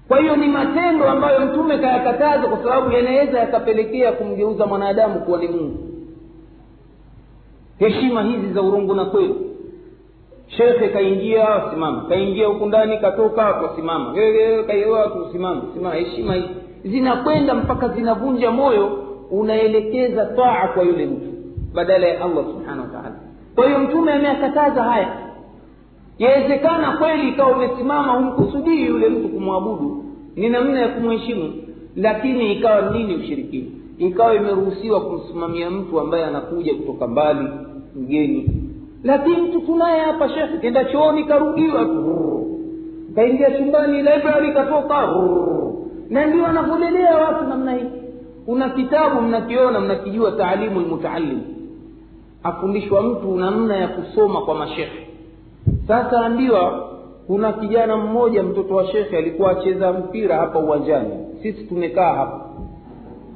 Kwa 0.09 0.21
hiyo 0.21 0.37
ni 0.37 0.47
matendo 0.49 1.09
ambayo 1.09 1.41
mtume 1.47 1.79
kayakataza 1.79 2.49
kwa 2.49 2.59
sababu 2.59 2.93
yanaweza 2.93 3.39
yakapelekea 3.39 4.13
kumgeuza 4.13 4.67
mwanadamu 4.67 5.21
kuwa 5.21 5.39
ni 5.39 5.49
mungu. 5.49 5.79
Heshima 7.79 8.23
hizi 8.23 8.53
za 8.53 8.63
urungu 8.63 8.95
na 8.95 9.05
kweli 9.05 9.35
shekhe 10.47 10.89
kaingia 10.89 11.63
simama. 11.71 12.05
Kaingia 12.09 12.47
huku 12.47 12.67
ndani 12.67 12.99
katoka 12.99 13.53
tusimame 13.53 14.17
simama 15.75 15.95
heshima 15.95 16.35
hii. 16.35 16.49
Zinakwenda 16.85 17.55
mpaka 17.55 17.89
zinavunja 17.89 18.51
moyo 18.51 18.99
unaelekeza 19.31 20.27
taa 20.27 20.69
kwa 20.75 20.83
yule 20.83 21.07
mtu 21.07 21.27
badala 21.75 22.07
ya 22.07 22.25
allah 22.25 22.45
subhanahu 22.45 22.81
wa 22.81 22.87
taala. 23.03 23.17
Kwa 23.55 23.67
hiyo 23.67 23.79
mtume 23.79 24.13
ameyakataza 24.13 24.83
haya. 24.83 25.09
Yawezekana 26.19 26.97
kweli 26.97 27.29
ikawa 27.29 27.57
umesimama 27.57 28.13
humkusudii 28.13 28.87
yule 28.87 29.09
mtu 29.09 29.29
kumwabudu. 29.29 30.05
Ni 30.37 30.49
namna 30.49 30.81
ya 30.81 30.89
kumheshimu. 30.89 31.53
Lakini 31.97 32.53
ikawa 32.53 32.91
nini 32.91 33.15
ushirikini? 33.15 33.73
Ikawa 33.99 34.35
imeruhusiwa 34.35 35.01
kumsimamia 35.01 35.71
mtu 35.71 36.01
ambaye 36.01 36.25
anakuja 36.25 36.75
kutoka 36.75 37.07
mbali 37.07 37.49
mgeni 37.97 38.51
lakini 39.05 39.37
mtu 39.37 39.61
tunaye 39.61 40.01
hapa 40.01 40.29
shekhe 40.29 40.59
kenda 40.61 40.85
chooni 40.85 41.25
karudiwa 41.25 41.87
kaingia 43.15 43.51
chumbani 43.51 43.97
library 43.97 44.53
katoka. 44.55 45.09
Na 46.11 46.27
ndio 46.27 46.43
wanavyolelea 46.43 47.17
watu 47.19 47.45
namna 47.45 47.73
hii. 47.75 47.87
Kuna 48.47 48.69
kitabu 48.71 49.21
mnakiona 49.21 49.81
mnakijua 49.81 50.33
taalimu 50.33 50.81
lmutaalim 50.81 51.41
afundishwa 52.43 53.03
mtu 53.03 53.37
namna 53.37 53.77
ya 53.77 53.89
kusoma 53.89 54.41
kwa 54.41 54.55
mashekhe 54.55 55.07
sasa 55.87 56.21
ambiwa 56.27 56.89
kuna 57.27 57.53
kijana 57.53 57.97
mmoja 57.97 58.43
mtoto 58.43 58.75
wa 58.75 58.87
shekhe 58.87 59.17
alikuwa 59.19 59.51
acheza 59.51 59.93
mpira 59.93 60.37
hapa 60.37 60.59
uwanjani. 60.59 61.11
Sisi 61.43 61.65
tumekaa 61.65 62.13
hapa. 62.15 62.41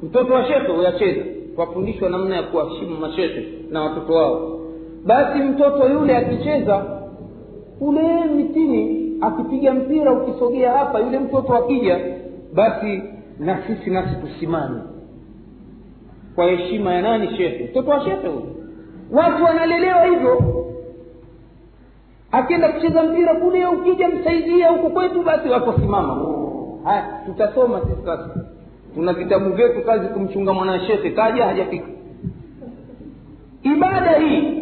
Mtoto 0.03 0.33
wa 0.33 0.45
shekhe 0.45 0.71
huyacheza 0.71 1.21
wafundishwa 1.57 2.09
namna 2.09 2.35
ya 2.35 2.43
kuwaheshimu 2.43 2.97
mashekhe 2.97 3.47
na 3.71 3.81
watoto 3.81 4.13
wao 4.13 4.59
basi 5.05 5.39
mtoto 5.39 5.89
yule 5.89 6.17
akicheza 6.17 6.85
kule 7.79 8.23
mitini 8.35 9.01
akipiga 9.21 9.73
mpira 9.73 10.11
ukisogea 10.13 10.71
hapa 10.71 10.99
yule 10.99 11.19
mtoto 11.19 11.55
akija 11.55 11.99
basi 12.53 13.03
na 13.39 13.63
sisi 13.67 13.89
nasi 13.89 14.15
tusimame. 14.15 14.81
Kwa 16.35 16.45
heshima 16.45 16.93
ya 16.93 17.01
nani? 17.01 17.27
Shekhe 17.37 17.63
mtoto 17.63 17.91
wa 17.91 17.99
shekhe 18.01 18.27
huyo. 18.27 18.47
Watu 19.11 19.43
wanalelewa 19.43 20.05
hivyo. 20.05 20.41
Akienda 22.31 22.69
kucheza 22.69 23.03
mpira 23.03 23.35
kule 23.35 23.65
ukija 23.67 24.09
msaidia 24.09 24.69
huko 24.71 24.89
kwetu 24.89 25.21
basi 25.23 25.49
watu 25.49 25.69
wasimama 25.69 26.25
haya 26.83 27.21
tutasoma 27.25 27.81
sisi 27.81 28.05
sasa. 28.05 28.29
Tuna 28.95 29.13
vitabu 29.13 29.49
vyetu 29.49 29.81
kazi 29.85 30.07
kumchunga 30.07 30.53
mwanashekhe 30.53 31.09
kaja 31.11 31.45
hajafika. 31.45 31.87
Ibada 33.63 34.11
hii 34.19 34.61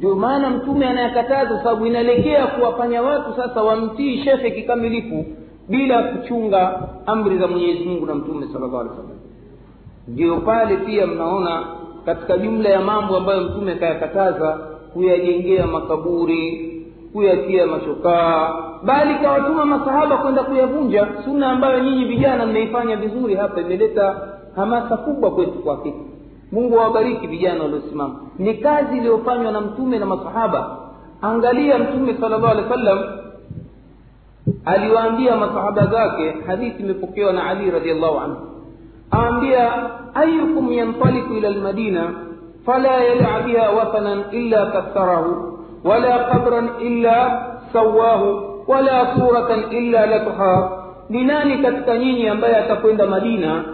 ndio 0.00 0.14
maana 0.14 0.50
mtume 0.50 0.86
anayakataza 0.86 1.58
sababu 1.58 1.86
inaelekea 1.86 2.46
kuwafanya 2.46 3.02
watu 3.02 3.32
sasa 3.36 3.62
wamtii 3.62 4.24
shekhe 4.24 4.50
kikamilifu 4.50 5.24
bila 5.68 6.02
kuchunga 6.02 6.88
amri 7.06 7.38
za 7.38 7.46
mwenyezi 7.46 7.84
mungu 7.84 8.06
na 8.06 8.14
mtume 8.14 8.46
sallallahu 8.46 8.76
alaihi 8.80 8.90
wasallam. 8.90 9.18
Ndio 10.08 10.36
pale 10.36 10.76
pia 10.76 11.06
mnaona 11.06 11.64
katika 12.06 12.38
jumla 12.38 12.68
ya 12.68 12.80
mambo 12.80 13.16
ambayo 13.16 13.40
mtume 13.40 13.72
akayakataza 13.72 14.58
kuyajengea 14.92 15.66
makaburi 15.66 16.66
kuyatia 17.12 17.66
mashokaa 17.66 18.54
bali 18.84 19.14
kawatuma 19.14 19.64
masahaba 19.66 20.16
kwenda 20.16 20.42
kuyavunja. 20.42 21.08
Sunna 21.24 21.50
ambayo 21.50 21.80
nyinyi 21.84 22.04
vijana 22.04 22.46
mmeifanya 22.46 22.96
vizuri 22.96 23.34
hapa 23.34 23.60
imeleta 23.60 24.16
hamasa 24.56 24.96
kubwa 24.96 25.30
kwetu 25.30 25.52
kwa 25.52 25.76
hakika 25.76 25.98
mungu 26.52 26.80
awabariki 26.80 27.26
vijana 27.26 27.62
waliosimama. 27.64 28.14
Ni 28.38 28.54
kazi 28.54 28.96
iliyofanywa 28.96 29.52
na 29.52 29.60
mtume 29.60 29.98
na 29.98 30.06
masahaba. 30.06 30.76
Angalia 31.22 31.78
mtume 31.78 32.14
sala 32.20 32.38
llahu 32.38 32.46
alehi 32.52 32.68
wa 32.70 33.20
aliwaambia 34.64 35.36
masahaba 35.36 35.86
zake 35.86 36.34
hadithi 36.46 36.82
imepokewa 36.82 37.32
na 37.32 37.46
ali 37.46 37.70
radiallahu 37.70 38.18
anhu. 38.18 38.36
Aambia 39.12 39.70
ayukum 40.14 40.72
yantaliku 40.72 41.34
ila 41.34 41.50
lmadina 41.50 42.10
fala 42.66 42.88
yada 43.04 43.40
biha 43.46 43.70
wathanan 43.70 44.24
illa 44.30 44.66
kassarahu 44.66 45.58
wala 45.84 46.18
qabran 46.18 46.68
illa 46.80 47.46
sawahu 47.72 48.50
wala 48.66 49.16
suratan 49.16 49.72
illa 49.72 50.06
latha. 50.06 50.70
Ni 51.08 51.24
nani 51.24 51.58
katika 51.58 51.98
nyinyi 51.98 52.28
ambaye 52.28 52.56
atakwenda 52.56 53.06
madina 53.06 53.64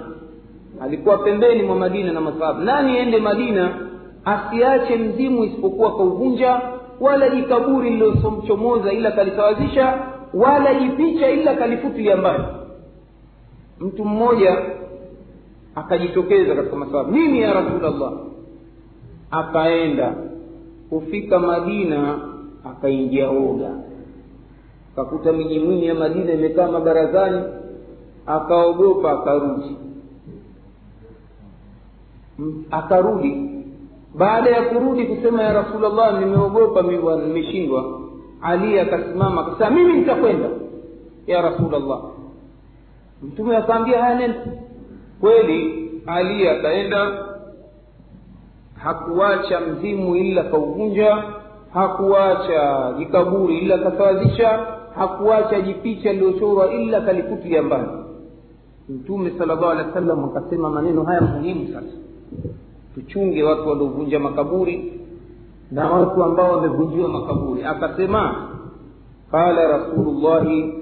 alikuwa 0.81 1.19
pembeni 1.19 1.63
mwa 1.63 1.77
madina 1.77 2.13
na 2.13 2.21
masahaba 2.21 2.65
nani 2.65 2.97
ende 2.97 3.19
madina? 3.19 3.79
Asiache 4.25 4.97
mzimu 4.97 5.45
isipokuwa 5.45 5.97
kauvunja 5.97 6.61
wala 7.01 7.29
jikaburi 7.29 7.91
lililomchomoza 7.91 8.93
ila 8.93 9.11
kalisawazisha 9.11 9.99
wala 10.35 10.75
jipicha 10.75 11.31
ila 11.31 11.55
kalifutilia 11.55 12.17
mbali. 12.17 12.45
Mtu 13.81 14.05
mmoja 14.05 14.57
akajitokeza 15.75 16.55
katika 16.55 16.77
masahaba 16.77 17.11
mimi 17.11 17.41
ya 17.41 17.53
rasulllah 17.55 18.13
akaenda 19.31 20.15
kufika 20.91 21.39
madina 21.39 22.19
akaingia 22.71 23.31
oga 23.31 23.71
akakuta 24.93 25.33
miji 25.33 25.59
mwingi 25.59 25.87
ya 25.87 25.95
madina 25.95 26.33
imekaa 26.33 26.69
mabarazani 26.71 27.43
akaogopa 28.27 29.11
akarudi 29.13 29.77
akarudi 32.71 33.51
baada 34.15 34.51
ya 34.51 34.63
kurudi 34.63 35.05
kusema 35.07 35.43
ya 35.43 35.53
rasulllah 35.53 36.21
nimeogopa 36.21 36.83
nimeshindwa. 36.83 38.01
Ali 38.43 38.81
akasimama 38.81 39.41
akasema 39.47 39.71
mimi 39.71 39.93
nitakwenda. 39.93 40.49
Ya 41.27 41.43
rasulllah 41.43 42.01
mtume 43.23 43.57
akaambia 43.57 44.03
haya 44.03 44.19
nenda. 44.19 44.41
Kweli 45.21 45.91
ali 46.07 46.49
akaenda. 46.49 47.23
Hakuacha 48.75 49.61
mzimu 49.61 50.17
ila 50.17 50.45
kauvunja 50.45 51.25
hakuacha 51.75 52.93
jikaburi 52.99 53.59
ila 53.59 53.79
kasawazisha 53.79 54.67
hakuacha 54.95 55.61
jipicha 55.61 56.11
iliyochorwa 56.13 56.73
ila 56.73 57.01
kalikutilia 57.01 57.63
mbali. 57.63 57.89
Mtume 58.89 59.33
sala 59.39 59.55
llahu 59.55 59.67
alehi 59.67 59.89
wa 59.89 59.95
sallam 59.95 60.25
akasema 60.25 60.71
maneno 60.71 61.03
haya 61.05 61.21
muhimu 61.21 61.69
sasa 61.69 61.97
tuchunge 62.95 63.43
watu 63.43 63.69
waliovunja 63.69 64.19
makaburi 64.19 65.01
na 65.71 65.91
watu 65.91 66.25
ambao 66.25 66.53
wamevunjiwa 66.57 67.09
makaburi. 67.09 67.65
Akasema 67.65 68.49
qala 69.31 69.69
rasulullahi 69.79 70.75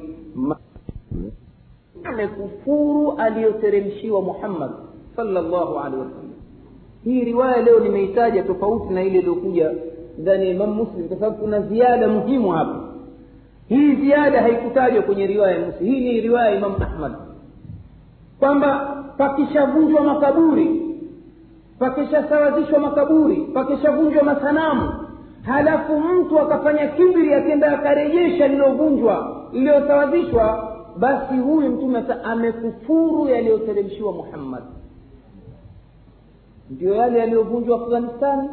amekufuru 2.05 3.13
aliyoteremshiwa 3.13 4.23
muhammad 4.23 4.71
salllahu 5.17 5.79
alehi 5.79 6.01
wasallam. 6.03 6.31
Hii 7.05 7.25
riwaya 7.25 7.63
leo 7.63 7.81
nimeitaja 7.81 8.43
tofauti 8.43 8.95
na 8.95 9.03
ile 9.03 9.19
iliyokuja 9.19 9.71
ndani 10.19 10.45
ya 10.47 10.51
imam 10.55 10.71
muslim 10.75 11.09
kwa 11.09 11.17
sababu 11.17 11.37
kuna 11.37 11.61
ziada 11.61 12.09
muhimu 12.09 12.51
hapa. 12.51 12.81
Hii 13.69 13.95
ziada 13.97 14.43
haikutajwa 14.43 15.03
kwenye 15.03 15.27
riwaya 15.27 15.59
ya 15.59 15.67
muslim. 15.67 15.93
Hii 15.93 16.01
ni 16.01 16.21
riwaya 16.21 16.51
ya 16.51 16.57
imam 16.57 16.83
ahmad. 16.83 17.13
Kwamba 18.39 18.97
pakishavunjwa 19.19 20.01
makaburi 20.05 20.81
pakishasawazishwa 21.79 22.79
makaburi 22.79 23.37
pakishavunjwa 23.55 24.23
masanamu. 24.25 24.93
Halafu 25.43 26.01
mtu 26.01 26.41
akafanya 26.41 26.89
kibri 26.89 27.35
akenda 27.35 27.73
akarejesha 27.79 28.49
lililovunjwa 28.49 29.47
lililosawazishwa 29.53 30.71
basi 30.99 31.35
huyu 31.37 31.71
mtume 31.71 32.05
amekufuru 32.25 33.29
yaliyoteremshiwa 33.29 34.13
muhammad. 34.13 34.63
Ndio 36.71 36.95
yale 36.95 37.19
yaliyovunjwa 37.19 37.81
afghanistani 37.83 38.49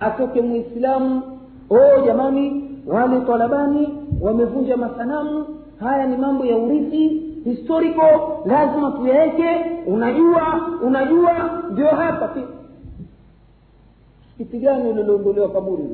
atoke 0.00 0.42
mwislamu 0.42 1.22
oh 1.70 2.06
jamani 2.06 2.70
wale 2.86 3.20
talabani 3.20 3.98
wamevunja 4.20 4.76
masanamu 4.76 5.46
haya 5.80 6.06
ni 6.06 6.16
mambo 6.16 6.44
ya 6.44 6.56
urithi 6.56 7.29
historical 7.44 8.20
lazima 8.46 8.90
tuyaweke 8.90 9.60
unajua 9.86 10.60
unajua 10.82 11.62
ndio 11.72 11.86
hapa 11.88 12.28
pia 12.28 12.46
kiti 14.38 14.58
gani 14.58 14.88
ulilondolewa 14.90 15.48
kaburi? 15.48 15.84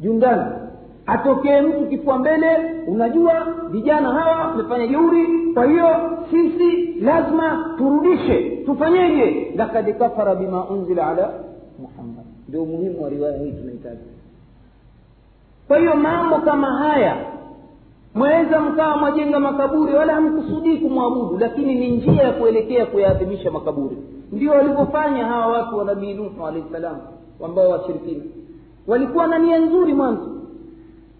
Jundani. 0.00 0.42
Atokee 1.06 1.60
mtu 1.60 1.86
kifua 1.86 2.18
mbele 2.18 2.48
unajua 2.86 3.46
vijana 3.70 4.08
hawa 4.08 4.46
wamefanya 4.48 4.86
jeuri. 4.86 5.26
Kwa 5.54 5.66
hiyo 5.66 5.88
sisi 6.30 6.94
lazima 7.00 7.74
turudishe. 7.78 8.50
Tufanyeje? 8.66 9.52
Lakad 9.56 9.98
kafara 9.98 10.34
bima 10.34 10.64
unzila 10.68 11.06
ala 11.08 11.30
muhammad. 11.78 12.24
Ndio 12.48 12.62
umuhimu 12.62 13.02
wa 13.02 13.08
riwaya 13.10 13.38
hii 13.38 13.52
tunahitaji 13.52 14.00
kwa 15.68 15.78
hiyo 15.78 15.96
mambo 15.96 16.38
kama 16.38 16.66
haya 16.78 17.16
mwaweza 18.14 18.60
mkawa 18.60 18.96
mwajenga 18.96 19.40
makaburi 19.40 19.94
wala 19.94 20.14
hamkusudii 20.14 20.76
kumwabudu 20.78 21.38
lakini 21.38 21.74
ni 21.74 21.90
njia 21.90 22.22
ya 22.22 22.32
kuelekea 22.32 22.86
kuyaadhimisha 22.86 23.50
makaburi. 23.50 23.96
Ndio 24.32 24.52
walivyofanya 24.52 25.24
hawa 25.24 25.46
watu 25.46 25.76
wa 25.78 25.84
nabii 25.84 26.14
nuhu 26.14 26.46
alahi 26.46 26.64
salam 26.72 26.96
ambao 27.44 27.68
washirikina. 27.70 28.24
Walikuwa 28.86 29.26
na 29.26 29.38
nia 29.38 29.58
nzuri 29.58 29.94
mwanzo 29.94 30.28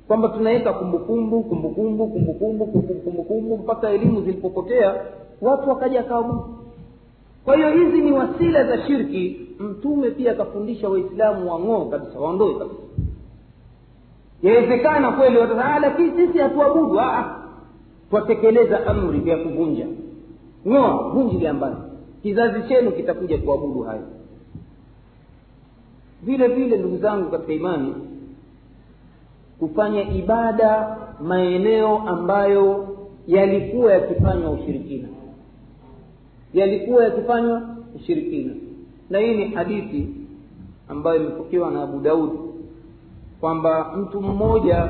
kwamba 0.09 0.29
tunaweka 0.29 0.73
kumbukumbu 0.73 1.43
kumbukumbu 1.43 2.07
kumbukumbu 2.07 2.67
kumbukumbu 3.05 3.57
mpaka 3.59 3.91
elimu 3.91 4.21
zilipopotea 4.21 4.95
watu 5.41 5.69
wakaja 5.69 6.01
akaabudu 6.01 6.45
kwa 7.45 7.57
hiyo 7.57 7.71
hizi 7.71 8.01
ni 8.01 8.13
wasila 8.13 8.65
za 8.65 8.87
shirki. 8.87 9.41
Mtume 9.59 10.11
pia 10.11 10.33
akafundisha 10.33 10.89
waislamu 10.89 11.53
wang'oo 11.53 11.85
kabisa 11.85 12.19
waondoe 12.21 12.55
kabisa 12.55 12.81
yawezekana 14.45 15.13
kweli 15.13 15.37
watasema 15.39 15.79
lakini 15.79 16.13
sisi 16.27 16.39
hatuabudu. 16.39 17.01
Twatekeleza 18.11 18.87
amri 18.87 19.21
vya 19.21 19.37
kuvunja. 19.37 19.87
Ng'oa 20.69 21.09
vunji 21.09 21.49
mbali. 21.49 21.77
Kizazi 22.23 22.69
chenu 22.69 22.93
kitakuja 22.93 23.39
kuabudu 23.39 23.81
hayo. 23.83 24.03
Vile 26.23 26.49
vile 26.49 26.77
ndugu 26.77 26.97
zangu 26.99 27.31
katika 27.31 27.53
imani 27.53 27.95
kufanya 29.59 30.11
ibada 30.13 30.97
maeneo 31.21 31.99
ambayo 31.99 32.89
yalikuwa 33.27 33.93
yakifanywa 33.93 34.51
ushirikina. 34.51 35.09
Yalikuwa 36.55 37.05
yakifanywa 37.05 37.63
ushirikina. 37.97 38.55
Na 39.11 39.19
hii 39.19 39.35
ni 39.37 39.49
hadithi 39.49 40.09
ambayo 40.89 41.17
imepokewa 41.17 41.71
na 41.71 41.83
abu 41.83 42.01
daudi 42.01 42.39
kwamba 43.45 43.93
mtu 43.97 44.21
mmoja 44.21 44.89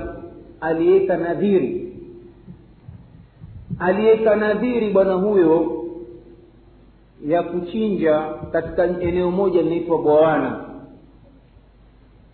aliweka 0.60 1.16
nadhiri 1.16 1.92
aliweka 3.78 4.36
nadhiri 4.36 4.90
bwana 4.90 5.12
huyo 5.12 5.84
ya 7.26 7.42
kuchinja 7.42 8.22
katika 8.52 8.84
eneo 9.00 9.30
moja 9.30 9.62
linaitwa 9.62 9.98
bwawana 9.98 10.64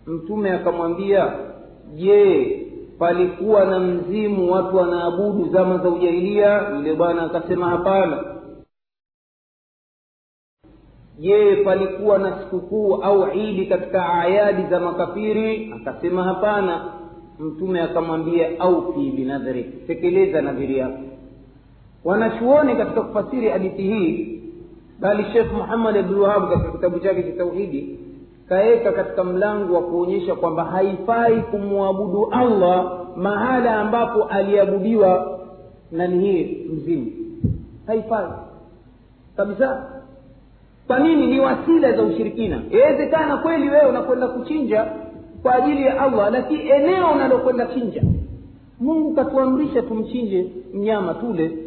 mtume 0.07 0.51
akamwambia 0.51 1.33
je 1.95 2.57
palikuwa 2.99 3.65
na 3.65 3.79
mzimu 3.79 4.51
watu 4.51 4.75
wanaabudu 4.77 5.49
zama 5.53 5.77
za 5.77 5.89
ujahilia? 5.89 6.69
Yule 6.75 6.93
bwana 6.93 7.21
akasema 7.23 7.69
hapana 7.69 8.23
je 11.21 11.55
palikuwa 11.55 12.17
na 12.17 12.39
sikukuu 12.39 12.95
au 12.95 13.33
idi 13.33 13.65
katika 13.65 14.13
ayadi 14.13 14.63
za 14.69 14.79
makafiri. 14.79 15.73
Akasema 15.81 16.23
hapana. 16.23 16.85
Mtume 17.39 17.81
akamwambia 17.81 18.59
aufi 18.59 19.11
binadhri 19.11 19.63
tekeleza 19.63 20.41
nadhiri 20.41 20.77
yako. 20.77 20.99
Wanachuoni 22.03 22.75
katika 22.75 23.01
kufasiri 23.01 23.49
hadithi 23.49 23.81
hii 23.81 24.41
bali 24.99 25.25
shekh 25.33 25.53
muhammad 25.53 25.97
abdulwahab 25.97 26.49
katika 26.49 26.71
kitabu 26.71 26.99
chake 26.99 27.23
cha 27.23 27.31
tauhidi 27.31 27.99
kaweka 28.49 28.91
katika 28.91 29.23
mlango 29.23 29.73
wa 29.75 29.81
kuonyesha 29.81 30.35
kwamba 30.35 30.63
haifai 30.65 31.41
kumwabudu 31.41 32.27
allah 32.31 32.99
mahala 33.17 33.79
ambapo 33.79 34.23
aliabudiwa 34.23 35.39
nani 35.91 36.19
hii 36.31 36.67
mzimu 36.73 37.11
haifai. 37.87 38.27
Kabisa 39.37 39.85
kwa 40.91 40.99
nini? 40.99 41.27
Ni 41.27 41.39
wasila 41.39 41.91
za 41.91 42.03
ushirikina. 42.03 42.61
Iwezekana 42.71 43.37
kweli 43.37 43.69
wewe 43.69 43.89
unakwenda 43.89 44.27
kuchinja 44.27 44.85
kwa 45.41 45.55
ajili 45.55 45.85
ya 45.85 45.99
allah 46.01 46.31
lakini 46.31 46.69
eneo 46.69 47.11
unalokwenda 47.11 47.65
chinja 47.65 48.03
mungu 48.79 49.13
katuamrisha 49.13 49.81
tumchinje 49.81 50.47
mnyama 50.73 51.13
tule. 51.13 51.57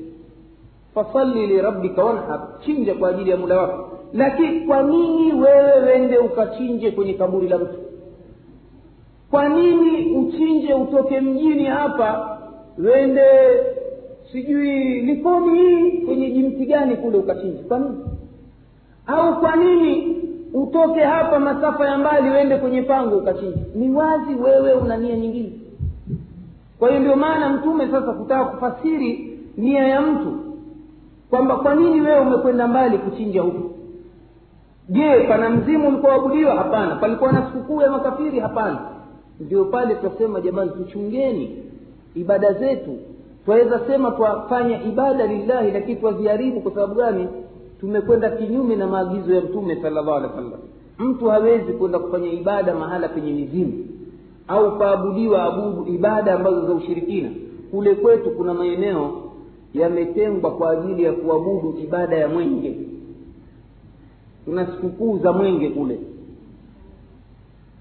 Fasalli 0.94 1.46
lirabbika 1.46 2.04
wanhar 2.04 2.48
chinja 2.64 2.94
kwa 2.94 3.08
ajili 3.08 3.30
ya 3.30 3.37
muda 3.37 3.58
wako. 3.58 3.98
Lakini 4.12 4.60
kwa 4.60 4.82
nini 4.82 5.32
wewe 5.32 5.80
wende 5.87 6.18
ukachinje 6.18 6.90
kwenye 6.90 7.14
kaburi 7.14 7.48
la 7.48 7.58
mtu? 7.58 7.78
Kwa 9.30 9.48
nini 9.48 10.16
uchinje 10.16 10.74
utoke 10.74 11.20
mjini 11.20 11.64
hapa 11.64 12.38
wende 12.78 13.24
sijui 14.32 15.00
likoni 15.00 15.58
hii 15.58 15.90
kwenye 16.06 16.30
jimti 16.30 16.66
gani 16.66 16.96
kule 16.96 17.18
ukachinje? 17.18 17.62
Kwa 17.62 17.78
nini 17.78 17.94
au 19.07 19.40
kwa 19.40 19.57
nini 19.57 20.17
utoke 20.55 21.01
hapa 21.01 21.38
masafa 21.38 21.88
ya 21.88 21.99
mbali 21.99 22.31
uende 22.31 22.57
kwenye 22.57 22.83
pango 22.83 23.17
ukachinja 23.17 23.61
ni 23.75 23.90
wazi 23.90 24.35
wewe 24.35 24.73
una 24.73 24.97
nia 24.97 25.17
nyingine. 25.17 25.53
Kwa 26.79 26.88
hiyo 26.88 27.01
ndio 27.01 27.17
maana 27.17 27.49
mtume 27.49 27.87
sasa 27.90 28.12
kutaka 28.12 28.45
kufasiri 28.45 29.38
nia 29.57 29.85
ya 29.88 30.01
mtu 30.01 30.33
kwamba 31.31 31.57
kwa 31.57 31.75
nini 31.75 32.01
wewe 32.01 32.21
umekwenda 32.21 32.69
mbali 32.69 32.99
kuchinja 32.99 33.43
huku 33.43 33.71
je 34.88 35.21
pana 35.29 35.51
mzimu 35.51 35.88
ulikoabudiwa? 35.88 36.55
Hapana. 36.55 36.97
Palikuwa 36.97 37.33
na 37.33 37.47
sikukuu 37.47 37.83
ya 37.83 37.90
makafiri? 37.90 38.40
Hapana. 38.40 38.79
Ndio 39.40 39.64
pale 39.64 39.95
twasema 39.95 40.40
jamani 40.40 40.71
tuchungeni 40.71 41.62
ibada 42.14 42.53
zetu. 42.53 42.97
Twaweza 43.45 43.81
sema 43.87 44.11
twafanya 44.11 44.83
ibada 44.83 45.27
lillahi 45.27 45.71
lakini 45.71 45.97
twaziharibu 46.01 46.61
kwa 46.61 46.73
sababu 46.75 46.95
gani 46.95 47.29
tumekwenda 47.80 48.30
kinyume 48.30 48.76
na 48.76 48.87
maagizo 48.87 49.34
ya 49.34 49.40
mtume 49.40 49.76
salllahu 49.82 50.10
alehi 50.12 50.32
wa 50.32 50.37
sallam 50.42 50.60
mtu 50.98 51.26
hawezi 51.28 51.72
kwenda 51.72 51.98
kufanya 51.98 52.32
ibada 52.32 52.74
mahala 52.74 53.08
penye 53.08 53.32
mizimu 53.32 53.72
au 54.48 54.78
paabudiwa 54.78 55.42
abudu 55.44 55.92
ibada 55.94 56.34
ambazo 56.34 56.66
za 56.66 56.72
ushirikina. 56.74 57.30
Kule 57.70 57.94
kwetu 57.94 58.30
kuna 58.30 58.54
maeneo 58.54 59.12
yametengwa 59.74 60.50
kwa 60.50 60.70
ajili 60.70 61.02
ya 61.04 61.12
kuabudu 61.12 61.74
ibada 61.82 62.16
ya 62.16 62.28
mwenge. 62.28 62.76
Kuna 64.44 64.66
sikukuu 64.66 65.18
za 65.18 65.32
mwenge 65.32 65.70
kule. 65.70 66.00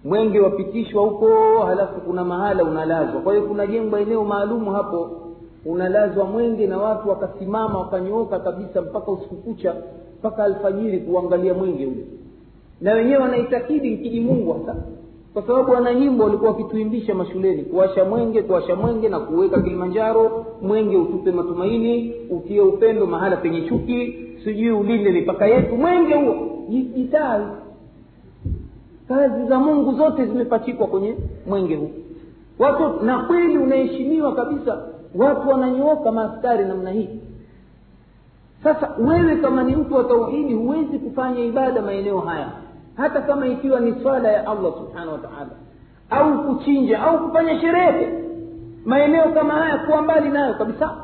Mwenge 0.03 0.39
wapitishwa 0.39 1.03
huko 1.03 1.59
halafu 1.65 2.01
kuna 2.01 2.23
mahala 2.25 2.63
unalazwa. 2.63 3.21
Kwa 3.21 3.33
hiyo 3.33 3.47
kunajengwa 3.47 3.99
eneo 4.01 4.23
maalumu 4.23 4.71
hapo 4.71 5.09
unalazwa 5.65 6.25
mwenge 6.25 6.67
na 6.67 6.77
watu 6.77 7.09
wakasimama 7.09 7.79
wakanyooka 7.79 8.39
kabisa 8.39 8.81
mpaka 8.81 9.11
usiku 9.11 9.35
kucha 9.35 9.75
mpaka 10.19 10.43
alfajiri 10.43 10.99
kuangalia 10.99 11.53
mwenge 11.53 11.85
ule. 11.85 12.05
Na 12.81 12.93
wenyewe 12.93 13.17
wanaitakidi 13.17 13.91
mkiji 13.95 14.21
mungu 14.21 14.53
hasa 14.53 14.75
kwa 15.33 15.41
sababu 15.47 15.71
wana 15.71 15.93
nyimbo 15.93 16.23
walikuwa 16.23 16.51
wakituimbisha 16.51 17.15
mashuleni 17.15 17.63
kuwasha 17.63 18.05
mwenge 18.05 18.41
kuwasha 18.41 18.75
mwenge 18.75 19.09
na 19.09 19.19
kuweka 19.19 19.61
kilimanjaro 19.61 20.45
mwenge 20.61 20.97
utupe 20.97 21.31
matumaini 21.31 22.13
utie 22.29 22.61
upendo 22.61 23.05
mahala 23.05 23.37
penye 23.37 23.61
chuki 23.61 24.15
sijui 24.43 24.71
ulinde 24.71 25.11
mipaka 25.11 25.45
yetu 25.47 25.75
mwenge 25.75 26.13
huo. 26.13 26.35
Jitai 26.69 27.41
kazi 29.07 29.45
za 29.49 29.59
mungu 29.59 29.93
zote 29.93 30.25
zimepachikwa 30.25 30.87
kwenye 30.87 31.15
mwenge 31.47 31.75
huu 31.75 31.89
watu 32.59 33.05
na 33.05 33.19
kweli 33.23 33.57
unaheshimiwa 33.57 34.35
kabisa 34.35 34.81
watu 35.15 35.49
wananyooka 35.49 36.11
maaskari 36.11 36.65
namna 36.65 36.89
hii. 36.91 37.09
Sasa 38.63 38.89
wewe 38.99 39.35
kama 39.35 39.63
ni 39.63 39.75
mtu 39.75 39.95
wa 39.95 40.03
tauhidi 40.03 40.53
huwezi 40.53 40.99
kufanya 40.99 41.39
ibada 41.39 41.81
maeneo 41.81 42.19
haya. 42.19 42.47
Hata 42.97 43.21
kama 43.21 43.47
ikiwa 43.47 43.79
ni 43.79 44.01
swala 44.01 44.31
ya 44.31 44.47
allah 44.47 44.73
subhanahu 44.77 45.11
wa 45.11 45.17
taala. 45.19 45.49
Au 46.09 46.43
kuchinja 46.55 47.01
au 47.03 47.27
kufanya 47.27 47.61
sherehe. 47.61 48.13
Maeneo 48.85 49.23
kama 49.33 49.53
haya 49.53 49.77
kuwa 49.77 50.01
mbali 50.01 50.29
nayo 50.29 50.53
kabisa 50.53 51.02